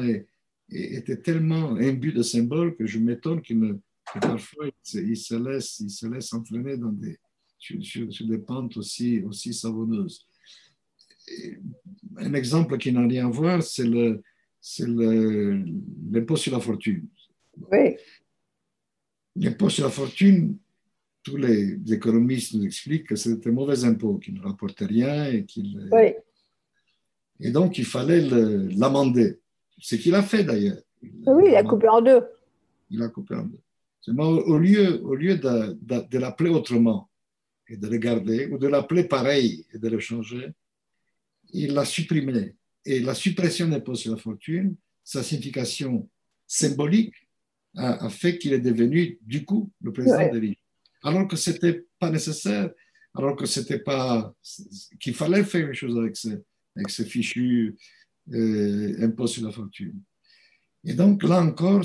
[0.70, 3.74] était tellement imbu de symboles que je m'étonne qu'il ne
[4.13, 7.18] que parfois il se, laisse, il se laisse entraîner dans des,
[7.57, 10.27] sur, sur des pentes aussi, aussi savonneuses
[12.17, 13.87] un exemple qui n'a rien à voir, c'est
[14.87, 17.07] l'impôt sur la fortune.
[17.71, 17.95] Oui.
[19.35, 20.57] L'impôt sur la fortune,
[21.23, 25.45] tous les économistes nous expliquent que c'est un mauvais impôt qui ne rapporte rien et
[25.45, 25.89] qu'il.
[25.91, 26.13] Oui.
[27.39, 28.21] Et donc, il fallait
[28.77, 29.39] l'amender.
[29.77, 30.77] Ce qu'il a fait d'ailleurs.
[31.25, 32.21] Oui, il a coupé en deux.
[32.89, 33.59] Il a coupé en deux.
[34.17, 37.09] Au lieu, au lieu de, de, de l'appeler autrement
[37.68, 40.49] et de le garder, ou de l'appeler pareil et de le changer,
[41.51, 42.55] il l'a supprimé.
[42.86, 46.07] Et la suppression de l'impôt sur la fortune, sa signification
[46.47, 47.16] symbolique,
[47.78, 50.55] a, fait qu'il est devenu, du coup, le président de l'île.
[51.03, 52.70] Alors que ce n'était pas nécessaire,
[53.13, 54.34] alors que c'était pas.
[54.99, 56.16] qu'il fallait faire quelque chose avec
[56.89, 57.76] ces fichus
[58.34, 60.01] euh, impôts sur la fortune.
[60.84, 61.84] Et donc, là encore,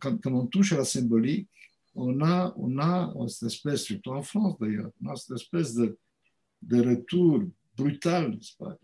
[0.00, 1.48] quand, on touche à la symbolique,
[1.98, 5.98] on a, on a cette espèce, surtout en France d'ailleurs, on a cette espèce de,
[6.62, 7.42] de retour
[7.76, 8.76] brutale, n'est-ce pas?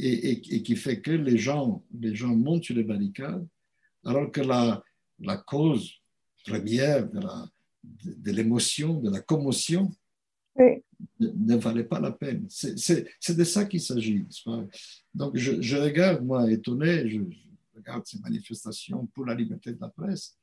[0.00, 3.44] Et, et, qui fait que les gens, les gens montent sur les barricades,
[4.04, 4.80] alors que la,
[5.18, 5.92] la cause
[6.46, 7.48] première de, la,
[7.82, 9.90] de, l'émotion, de la commotion,
[10.56, 10.76] ne,
[11.18, 12.46] ne, valait pas la peine.
[12.48, 14.24] C'est de ça qu'il s'agit.
[15.12, 17.20] Donc, je, je, regarde, moi, étonné, je,
[17.74, 20.36] regarde ces manifestations pour la liberté de la presse,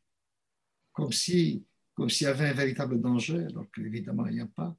[0.91, 1.64] comme si
[1.96, 4.76] comme s'il y avait un véritable danger, alors qu'évidemment, il n'y a pas.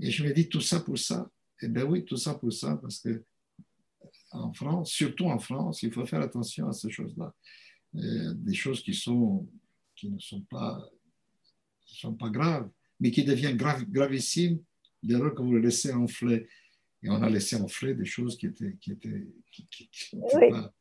[0.00, 1.30] Et je me dis, tout ça pour ça.
[1.62, 3.22] Eh bien oui, tout ça pour ça, parce que
[4.32, 7.34] en France, surtout en France, il faut faire attention à ces choses-là.
[7.96, 9.46] Euh, des choses qui, sont,
[9.94, 10.88] qui ne sont pas,
[11.84, 12.70] sont pas graves,
[13.00, 14.62] mais qui deviennent grave, gravissimes
[15.02, 16.48] dès lors que vous les laissez enfler.
[17.02, 20.50] Et on a laissé enfler des choses qui étaient, qui étaient, qui, oui.
[20.50, 20.72] pas,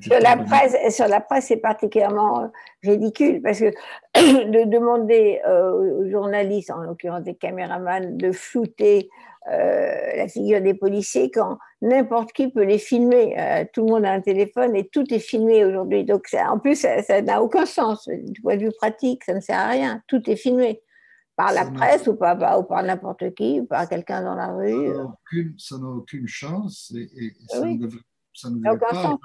[0.00, 2.50] sur la, presse, sur la presse, c'est particulièrement
[2.82, 3.72] ridicule parce que
[4.14, 9.08] de demander euh, aux journalistes, en l'occurrence des caméramans, de flouter
[9.50, 13.34] euh, la figure des policiers quand n'importe qui peut les filmer.
[13.38, 16.04] Euh, tout le monde a un téléphone et tout est filmé aujourd'hui.
[16.04, 18.08] Donc, en plus, ça n'a aucun sens.
[18.08, 20.02] Du point de vue pratique, ça ne sert à rien.
[20.06, 20.80] Tout est filmé
[21.34, 24.92] par la presse ou par, ou par n'importe qui, ou par quelqu'un dans la rue.
[25.58, 28.00] Ça n'a aucune, chance et, ça, ne devrait,
[28.32, 29.18] ça, ne devrait pas,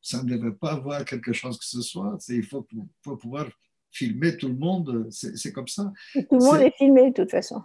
[0.00, 2.18] ça, ne devrait pas, avoir quelque chose que ce soit.
[2.28, 2.66] Il faut,
[3.04, 3.46] faut pouvoir
[3.90, 5.92] filmer tout le monde, c'est comme ça.
[6.12, 7.62] tout le monde est, filmé de toute façon.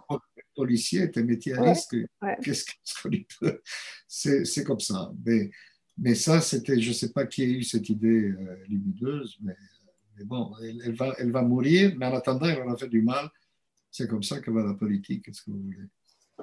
[0.54, 1.96] Policier un métier à risque.
[2.42, 2.64] Qu'est-ce
[3.02, 3.10] qu'on
[3.40, 3.60] peut?
[4.08, 5.12] C'est comme ça.
[5.24, 5.50] Mais,
[5.98, 9.56] mais ça, c'était, je ne sais pas qui a eu cette idée euh, lumineuse, mais,
[10.16, 13.02] mais bon, elle, va, elle va mourir, mais en attendant, elle en a fait du
[13.02, 13.28] mal.
[13.90, 15.88] C'est comme ça que va la politique, qu'est-ce que vous voulez?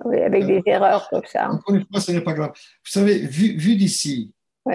[0.06, 1.52] Oui, avec des erreurs comme ça.
[1.52, 2.52] Encore une fois, ce n'est pas grave.
[2.56, 4.34] Vous savez, vu, vu d'ici,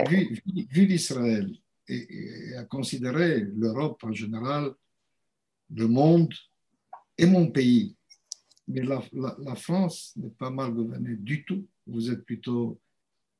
[0.08, 1.50] vu, vu d'Israël,
[1.88, 4.72] et, et, à considérer l'Europe en général,
[5.74, 6.32] le monde
[7.16, 7.96] et mon pays.
[8.68, 11.66] Mais la, la, France n'est pas mal gouvernée du tout.
[11.86, 12.78] Vous êtes plutôt,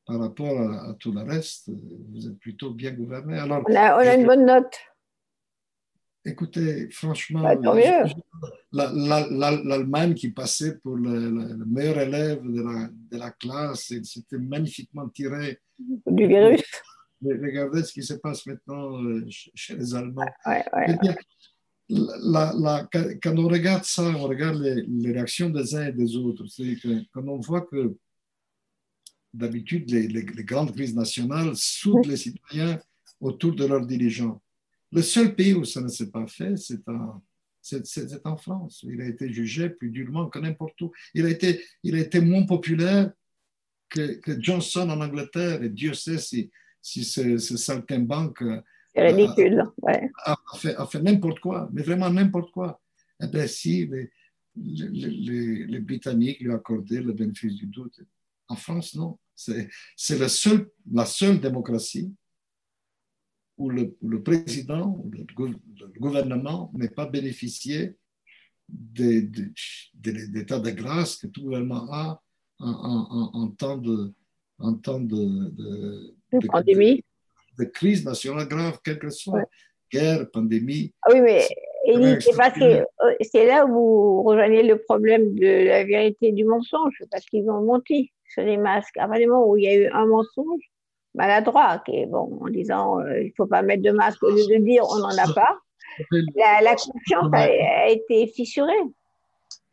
[0.07, 1.71] par rapport à, tout le reste,
[2.11, 3.39] vous êtes plutôt bien gouverné.
[3.39, 4.75] Alors, on a, on a une bonne note.
[6.25, 7.55] Écoutez, franchement, bah,
[8.73, 15.59] l'Allemagne qui passait pour le, meilleur élève de la, de la classe, c'était magnifiquement tiré.
[15.79, 16.63] Du virus.
[17.23, 20.25] Regardez ce qui se passe maintenant euh, chez les Allemands.
[20.47, 20.97] Ouais, ouais
[21.89, 22.89] la, la,
[23.23, 26.45] quand on regarde ça, on regarde les, réactions des uns et des autres.
[26.45, 27.97] Que quand on voit que
[29.33, 32.79] d'habitude, les, les, grandes crises nationales soudent les citoyens
[33.21, 34.41] autour de leurs dirigeants.
[34.93, 37.23] Le seul pays où ça ne s'est pas fait, c'est en,
[37.61, 38.85] c'est, en France.
[38.89, 40.93] Il a été jugé plus durement que n'importe où.
[41.15, 43.13] Il a été, il a été moins populaire
[43.89, 45.63] que, que Johnson en Angleterre.
[45.63, 48.43] Et Dieu sait si, si ce, ce saltimbanque
[48.95, 49.65] c'est ridicule.
[49.83, 50.11] Ouais.
[50.25, 52.81] A, fait, fait n'importe quoi, mais vraiment n'importe quoi.
[53.23, 54.11] Eh bien, si les,
[54.57, 58.01] les, les, Britanniques lui accordaient le bénéfice du doute.
[58.49, 59.19] En France, non.
[59.35, 62.13] C'est, c'est la, seule, la seule démocratie
[63.59, 65.27] où le, le président ou le,
[65.99, 67.95] gouvernement n'est pas bénéficié
[68.69, 69.53] des, des,
[69.95, 72.23] des, états de grâce que tout gouvernement a
[72.61, 74.13] en, en, en, temps de,
[74.59, 77.03] en temps de, de, de pandémie
[77.59, 79.45] de crise nationale grave, quelle que soit,
[79.93, 80.93] guerre, pandémie.
[81.03, 81.43] Ah oui, mais
[81.89, 82.19] euh,
[83.21, 87.63] c'est là où vous rejoignez le problème de la vérité du mensonge, parce qu'ils ont
[87.63, 88.97] menti sur les masques.
[88.97, 90.71] À partir du moment où il y a eu un mensonge
[91.19, 94.31] maladroit, qui est bon, en disant euh, il ne faut pas mettre de masque au
[94.31, 95.59] lieu de dire on n'en a pas,
[96.63, 98.73] la, confiance a, été fissurée.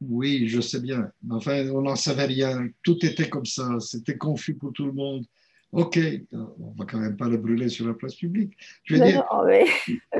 [0.02, 1.12] Oui, je sais bien.
[1.30, 2.68] Enfin, on n'en savait rien.
[2.84, 3.80] Tout était comme ça.
[3.80, 5.24] C'était confus pour tout le monde.
[5.76, 6.00] OK,
[6.32, 8.54] on va quand même pas le brûler sur la place publique.
[8.86, 9.26] Je veux dire,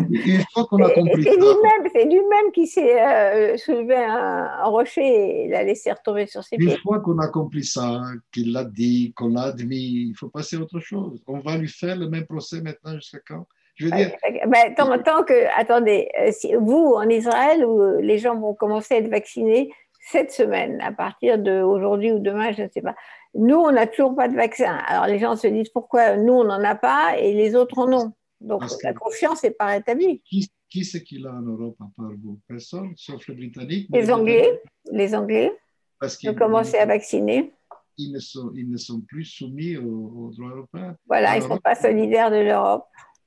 [0.10, 5.46] une fois qu'on a compris c'est lui-même, c'est lui-même qui s'est euh, soulevé un, rocher
[5.46, 6.74] et l'a laissé retomber sur ses pieds.
[6.74, 8.02] Une fois qu'on a compris ça,
[8.34, 11.24] qu'il l'a dit, qu'on l'a admis, il faut passer à autre chose.
[11.26, 13.48] On va lui faire le même procès maintenant jusqu'à quand?
[13.76, 14.12] Je veux dire.
[14.48, 18.96] Ben, tant, tant, que, attendez, euh, si vous en Israël où les gens vont commencer
[18.96, 19.72] à être vaccinés
[20.12, 22.96] cette semaine, à partir d'aujourd'hui ou demain, je ne sais pas.
[23.36, 24.78] Nous, on n'a toujours pas de vaccin.
[24.88, 27.92] Alors les gens se disent pourquoi nous, on n'en a pas et les autres en
[27.92, 28.14] ont?
[28.40, 30.22] Donc la confiance n'est pas rétablie.
[30.22, 32.40] Qui, qui c'est qui l'a en Europe à part vous?
[32.48, 33.90] Personne, sauf les Britanniques.
[33.92, 34.62] Les Anglais.
[34.92, 35.52] Les Anglais.
[36.00, 37.54] Parce qu'ils ont commencé à vacciner.
[37.98, 40.96] Ils ne, sont, ils ne sont plus soumis aux, droits européens.
[41.08, 42.86] Voilà, ils ne sont pas solidaires de l'Europe.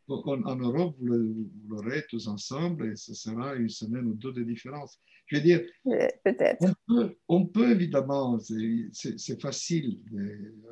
[0.09, 4.99] En, Europe, vous l'aurez tous ensemble et ce sera une semaine ou deux de différence.
[5.27, 5.61] Je veux dire,
[6.25, 6.65] peut-être.
[7.29, 10.01] On peut, évidemment, c'est facile.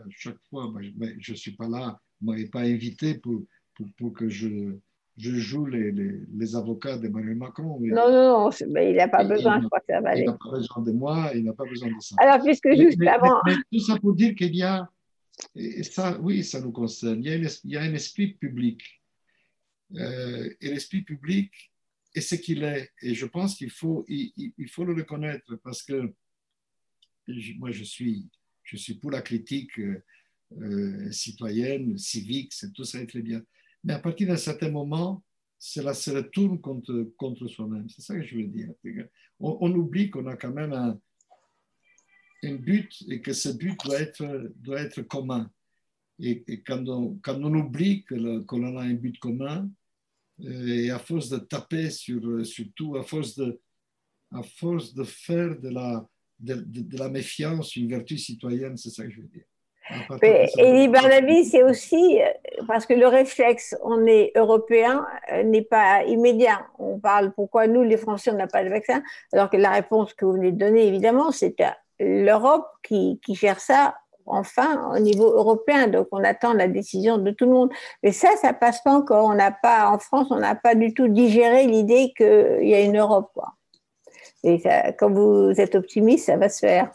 [0.08, 0.72] chaque fois,
[1.18, 3.42] je ne suis pas là, vous ne m'avez pas invité pour,
[3.74, 4.78] pour, pour, que je,
[5.18, 7.78] je joue les, les, avocats d'Emmanuel Macron.
[7.80, 10.22] Non, non, non, mais il n'a pas besoin, je crois que ça va aller.
[10.22, 12.16] Il n'a pas besoin de moi, il n'a pas besoin de ça.
[12.18, 13.40] Alors, puisque juste avant.
[13.44, 14.88] Mais, tout ça pour dire qu'il y a,
[15.54, 18.82] et ça, oui, ça nous concerne, il y a, il y a un esprit public.
[19.94, 21.52] Euh, et l'esprit public
[22.14, 22.90] est ce qu'il est.
[23.02, 26.12] Et je pense qu'il faut, le reconnaître parce que
[27.56, 28.28] moi, je suis,
[29.00, 33.42] pour la critique euh, citoyenne, civique, c'est tout ça est très bien.
[33.84, 35.24] Mais à partir d'un certain moment,
[35.58, 37.88] cela se retourne contre, soi-même.
[37.88, 38.72] C'est ça que je veux dire.
[39.40, 40.98] On, oublie qu'on a quand même un,
[42.42, 43.76] but et que ce but
[44.56, 45.50] doit être commun.
[46.18, 49.68] Et, quand, on, quand, on, oublie que l'on a un but commun,
[50.44, 53.60] euh, et à force de taper sur, sur tout, à force de,
[54.32, 56.06] à force de faire de la,
[56.38, 59.44] de, de la méfiance une vertu citoyenne, c'est ça que je veux dire.
[60.58, 62.26] Et Barnaby, c'est aussi euh,
[62.66, 66.66] parce que le réflexe, on est européen, euh, n'est pas immédiat.
[66.78, 69.02] On parle pourquoi nous, les Français, on n'a pas de vaccin,
[69.32, 71.54] alors que la réponse que vous venez de donner, évidemment, c'est
[72.00, 73.96] l'Europe qui, qui gère ça
[74.26, 75.88] enfin au niveau européen.
[75.88, 77.70] Donc, on attend la décision de tout le monde.
[78.02, 79.26] Mais ça, ça passe pas encore.
[79.26, 82.80] On n'a pas, en France, on n'a pas du tout digéré l'idée qu'il y a
[82.80, 83.30] une Europe.
[83.34, 83.54] Quoi.
[84.42, 86.90] Et ça, quand vous êtes optimiste, ça va se faire.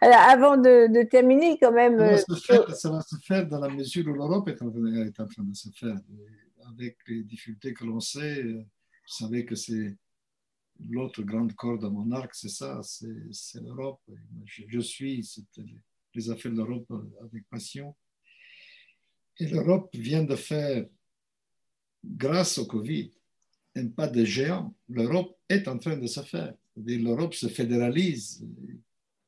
[0.00, 1.98] Alors, avant de, terminer, quand même.
[1.98, 4.60] Ça va, se euh, faire, ça va, se faire, dans la mesure où l'Europe est,
[4.62, 5.96] en train de se faire.
[6.68, 8.64] Avec les difficultés que l'on sait, vous
[9.06, 9.96] savez que c'est
[10.90, 14.00] l'autre grande corde à mon arc, c'est ça, c'est l'Europe.
[14.44, 15.24] Je, je, suis
[16.16, 16.90] les affaires de l'Europe
[17.22, 17.94] avec passion.
[19.38, 20.86] Et l'Europe vient de faire,
[22.02, 23.10] grâce au Covid,
[23.76, 24.74] un pas de géant.
[24.88, 26.54] L'Europe est en train de se faire.
[26.76, 28.44] L'Europe se fédéralise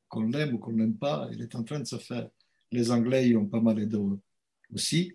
[0.07, 2.27] qu'on l'aime ou qu'on n'aime pas, il est en train de se faire.
[2.71, 3.97] Les Anglais y ont pas mal aidé
[4.73, 5.13] aussi.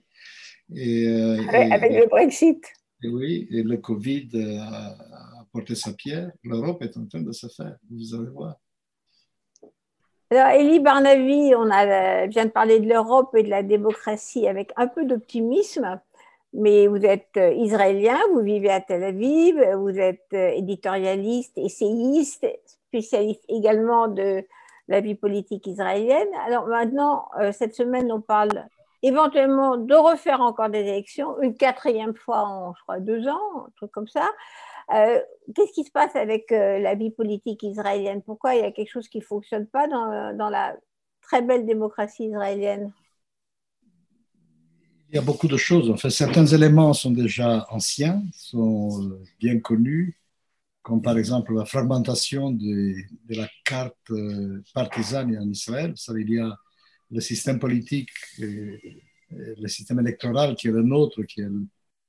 [0.75, 2.65] Et, euh, avec, le Brexit.
[3.03, 6.31] Et oui, et le Covid a, apporté sa pierre.
[6.45, 8.57] L'Europe est en train de se faire, vous allez voir.
[10.37, 14.73] Alors, Elie Barnavi, on a, vient de parler de l'Europe et de la démocratie avec
[14.75, 16.01] un peu d'optimisme,
[16.53, 22.49] mais vous êtes euh, israélien, vous vivez à Tel Aviv, vous êtes euh, éditorialiste, essayiste,
[22.89, 24.45] spécialiste également de
[24.89, 26.27] la vie politique israélienne.
[26.45, 28.67] Alors maintenant, euh, cette semaine, on parle
[29.05, 33.71] éventuellement de refaire encore des élections, une quatrième fois en, je crois, deux ans, un
[33.77, 34.29] truc comme ça.
[34.93, 35.21] Euh,
[35.55, 38.23] qu'est-ce qui se passe avec euh, la vie politique israélienne?
[38.23, 40.77] Pourquoi il y a quelque chose qui ne fonctionne pas dans, dans, la
[41.23, 42.93] très belle démocratie israélienne?
[45.09, 45.91] Il y a beaucoup de choses.
[45.91, 50.19] Enfin, certains éléments sont déjà anciens, sont bien connus
[50.85, 52.95] comme par exemple la fragmentation de,
[53.31, 55.95] la carte euh, partisane en Israël.
[55.97, 56.57] Ça, il y a
[57.11, 61.49] le système politique, le système électoral qui est le nôtre, qui est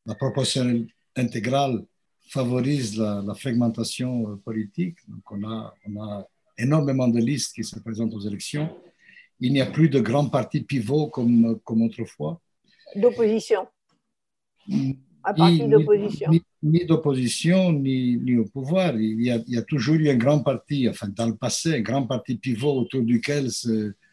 [0.05, 1.85] la proportionnelle intégrale,
[2.27, 4.97] favorise la, la, fragmentation euh, politique.
[5.07, 8.69] Donc on a, on a énormément de listes qui se présentent aux élections.
[9.39, 12.41] Il n'y a plus de grands partis pivots comme, comme autrefois.
[12.95, 13.67] D'opposition.
[15.23, 16.31] À partir d'opposition
[16.65, 18.95] ni d'opposition ni, ni, au pouvoir.
[18.95, 21.75] Il y, a, il y, a, toujours eu un grand parti, enfin dans le passé,
[21.75, 23.49] un grand parti pivot autour duquel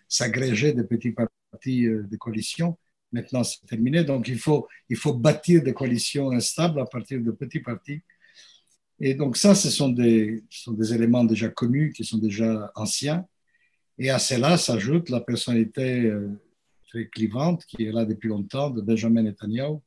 [0.09, 2.77] s'agrégeaient des petits partis euh, de coalition.
[3.13, 4.05] Maintenant, c'est terminé.
[4.05, 8.01] Donc, il faut, il faut bâtir des coalitions instables à partir de petits partis.
[8.99, 13.27] Et donc, ça, ce sont des, sont des éléments déjà connus, qui sont déjà anciens.
[13.99, 16.29] Et à cela s'ajoute la personnalité euh,
[16.89, 19.79] très clivante, qui est là depuis longtemps, de Benjamin Netanyahu,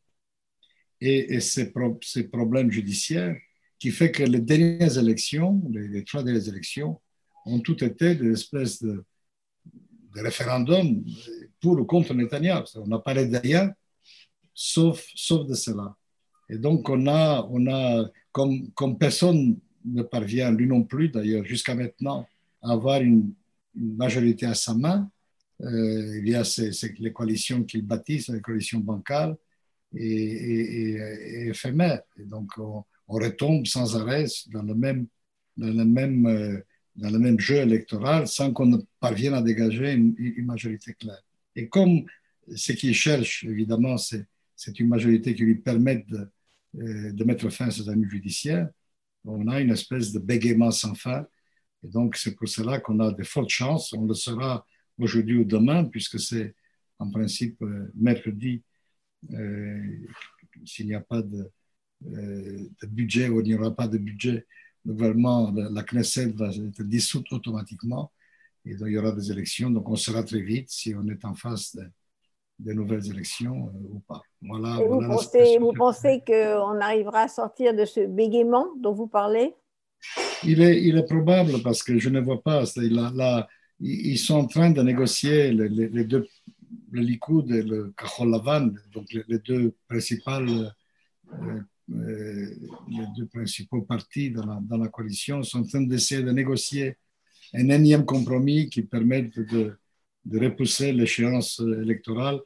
[1.02, 3.36] et, ces, problèmes judiciaires
[3.80, 7.02] qui fait que les dernières élections, les, trois dernières élections,
[7.46, 9.04] ont toutes été des espèces de
[10.14, 11.04] référendums
[11.62, 12.64] pour ou contre Netanyahu.
[12.76, 13.74] On n'a parlé de rien,
[14.54, 15.96] sauf, sauf de cela.
[16.50, 21.46] Et donc, on a, on a comme, comme personne ne parvient, lui non plus d'ailleurs,
[21.46, 22.28] jusqu'à maintenant,
[22.62, 23.34] à avoir une,
[23.78, 25.12] majorité à sa main,
[25.60, 26.44] euh, il y a
[27.00, 29.36] les coalitions qu'il bâtissent, les coalitions bancales,
[29.94, 30.98] et,
[31.50, 32.02] éphémère.
[32.18, 35.08] Et donc, on, retombe sans arrêt dans le même,
[35.58, 36.60] dans le même, euh,
[36.96, 41.22] dans le même jeu électoral sans qu'on ne parvienne à dégager une, majorité claire.
[41.56, 42.06] Et comme
[42.56, 46.30] ce qu'il cherche, évidemment, c'est une majorité qui lui permette de,
[46.80, 48.70] euh, mettre fin à ses années judiciaires,
[49.24, 51.26] on a une espèce de bégaiement sans fin.
[51.84, 53.92] Et donc, c'est pour cela qu'on a de fortes chances.
[53.94, 54.66] On le sera
[55.00, 56.54] aujourd'hui ou demain, puisque c'est
[57.00, 58.64] en principe euh, mercredi
[59.34, 60.08] euh,
[60.66, 61.50] s'il n'y a pas de,
[62.02, 64.46] de, budget ou il n'y aura pas de budget,
[64.86, 68.12] le gouvernement, la Knesset va être dissoute automatiquement
[68.66, 69.70] et donc il y aura des élections.
[69.70, 71.78] Donc on sera très vite si on est en face
[72.58, 74.22] des nouvelles élections ou pas.
[74.42, 79.54] Voilà, vous, pensez, vous pensez qu'on arrivera à sortir de ce bégaiement dont vous parlez?
[80.44, 82.64] Il est, il est probable parce que je ne vois pas.
[83.80, 86.28] Ils sont en train de négocier les, deux,
[86.92, 90.74] le Likoud et le Kahol Lavan, donc les, deux principales.
[91.34, 91.60] Euh,
[91.92, 92.48] euh,
[92.88, 96.98] les deux principaux partis dans la, dans la, coalition sont en train d'essayer de négocier
[97.56, 99.78] un énième compromis qui permette de,
[100.34, 102.40] repousser l'échéance électorale,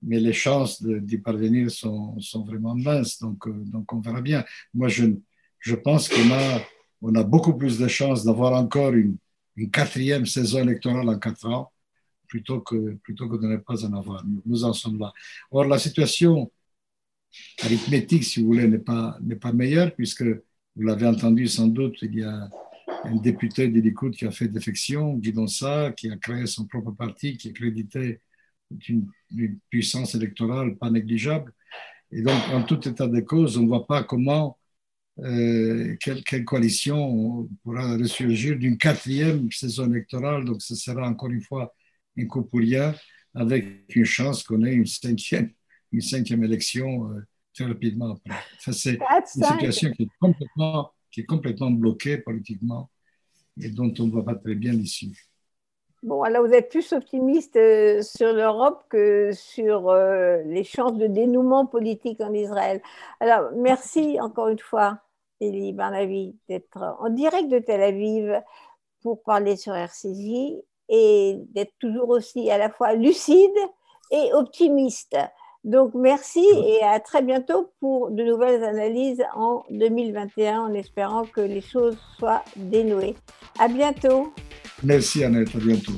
[0.00, 4.44] mais les chances d'y parvenir sont, sont, vraiment minces, donc, euh, donc on verra bien.
[4.72, 5.06] Moi, je,
[5.58, 6.60] je pense qu'on a,
[7.02, 9.16] on a beaucoup plus de chances d'avoir encore une,
[9.56, 11.72] une, quatrième saison électorale en quatre ans
[12.28, 14.24] plutôt que, plutôt que de ne pas en avoir.
[14.44, 15.12] Nous en sommes là.
[15.50, 16.50] Or, la situation
[17.62, 21.98] arithmétique, si vous voulez, n'est pas, n'est pas meilleure, puisque vous l'avez entendu sans doute,
[22.02, 22.48] il y a
[23.04, 26.92] un député de Likoud qui a fait défection, Guy Donsa, qui a créé son propre
[26.92, 28.20] parti, qui est crédité
[28.70, 29.08] d'une
[29.70, 31.52] puissance électorale pas négligeable.
[32.10, 34.58] Et donc, en tout état de cause, on ne voit pas comment,
[35.20, 40.44] euh, quelle, quelle, coalition pourra ressurgir d'une quatrième saison électorale.
[40.44, 41.74] Donc, ce sera encore une fois
[42.18, 42.94] un coup pour rien,
[43.34, 45.50] avec une chance qu'on ait une cinquième
[45.92, 48.34] une cinquième élection euh, très rapidement après.
[48.72, 52.90] c'est une situation qui est, complètement, qui est complètement bloquée politiquement
[53.58, 55.16] et dont on ne voit pas très bien l'issue.
[56.02, 61.06] Bon, alors vous êtes plus optimiste euh, sur l'Europe que sur euh, les chances de
[61.06, 62.82] dénouement politique en Israël.
[63.20, 64.98] Alors, merci encore une fois,
[65.40, 68.38] Elie Barnavi, d'être en direct de Tel Aviv
[69.00, 70.60] pour parler sur RCJ
[70.90, 73.56] et d'être toujours aussi à la fois lucide
[74.10, 75.16] et optimiste.
[75.66, 81.40] Donc merci et à très bientôt pour de nouvelles analyses en 2021 en espérant que
[81.40, 83.16] les choses soient dénouées.
[83.58, 84.32] À bientôt.
[84.84, 85.92] Merci Annette, à bientôt.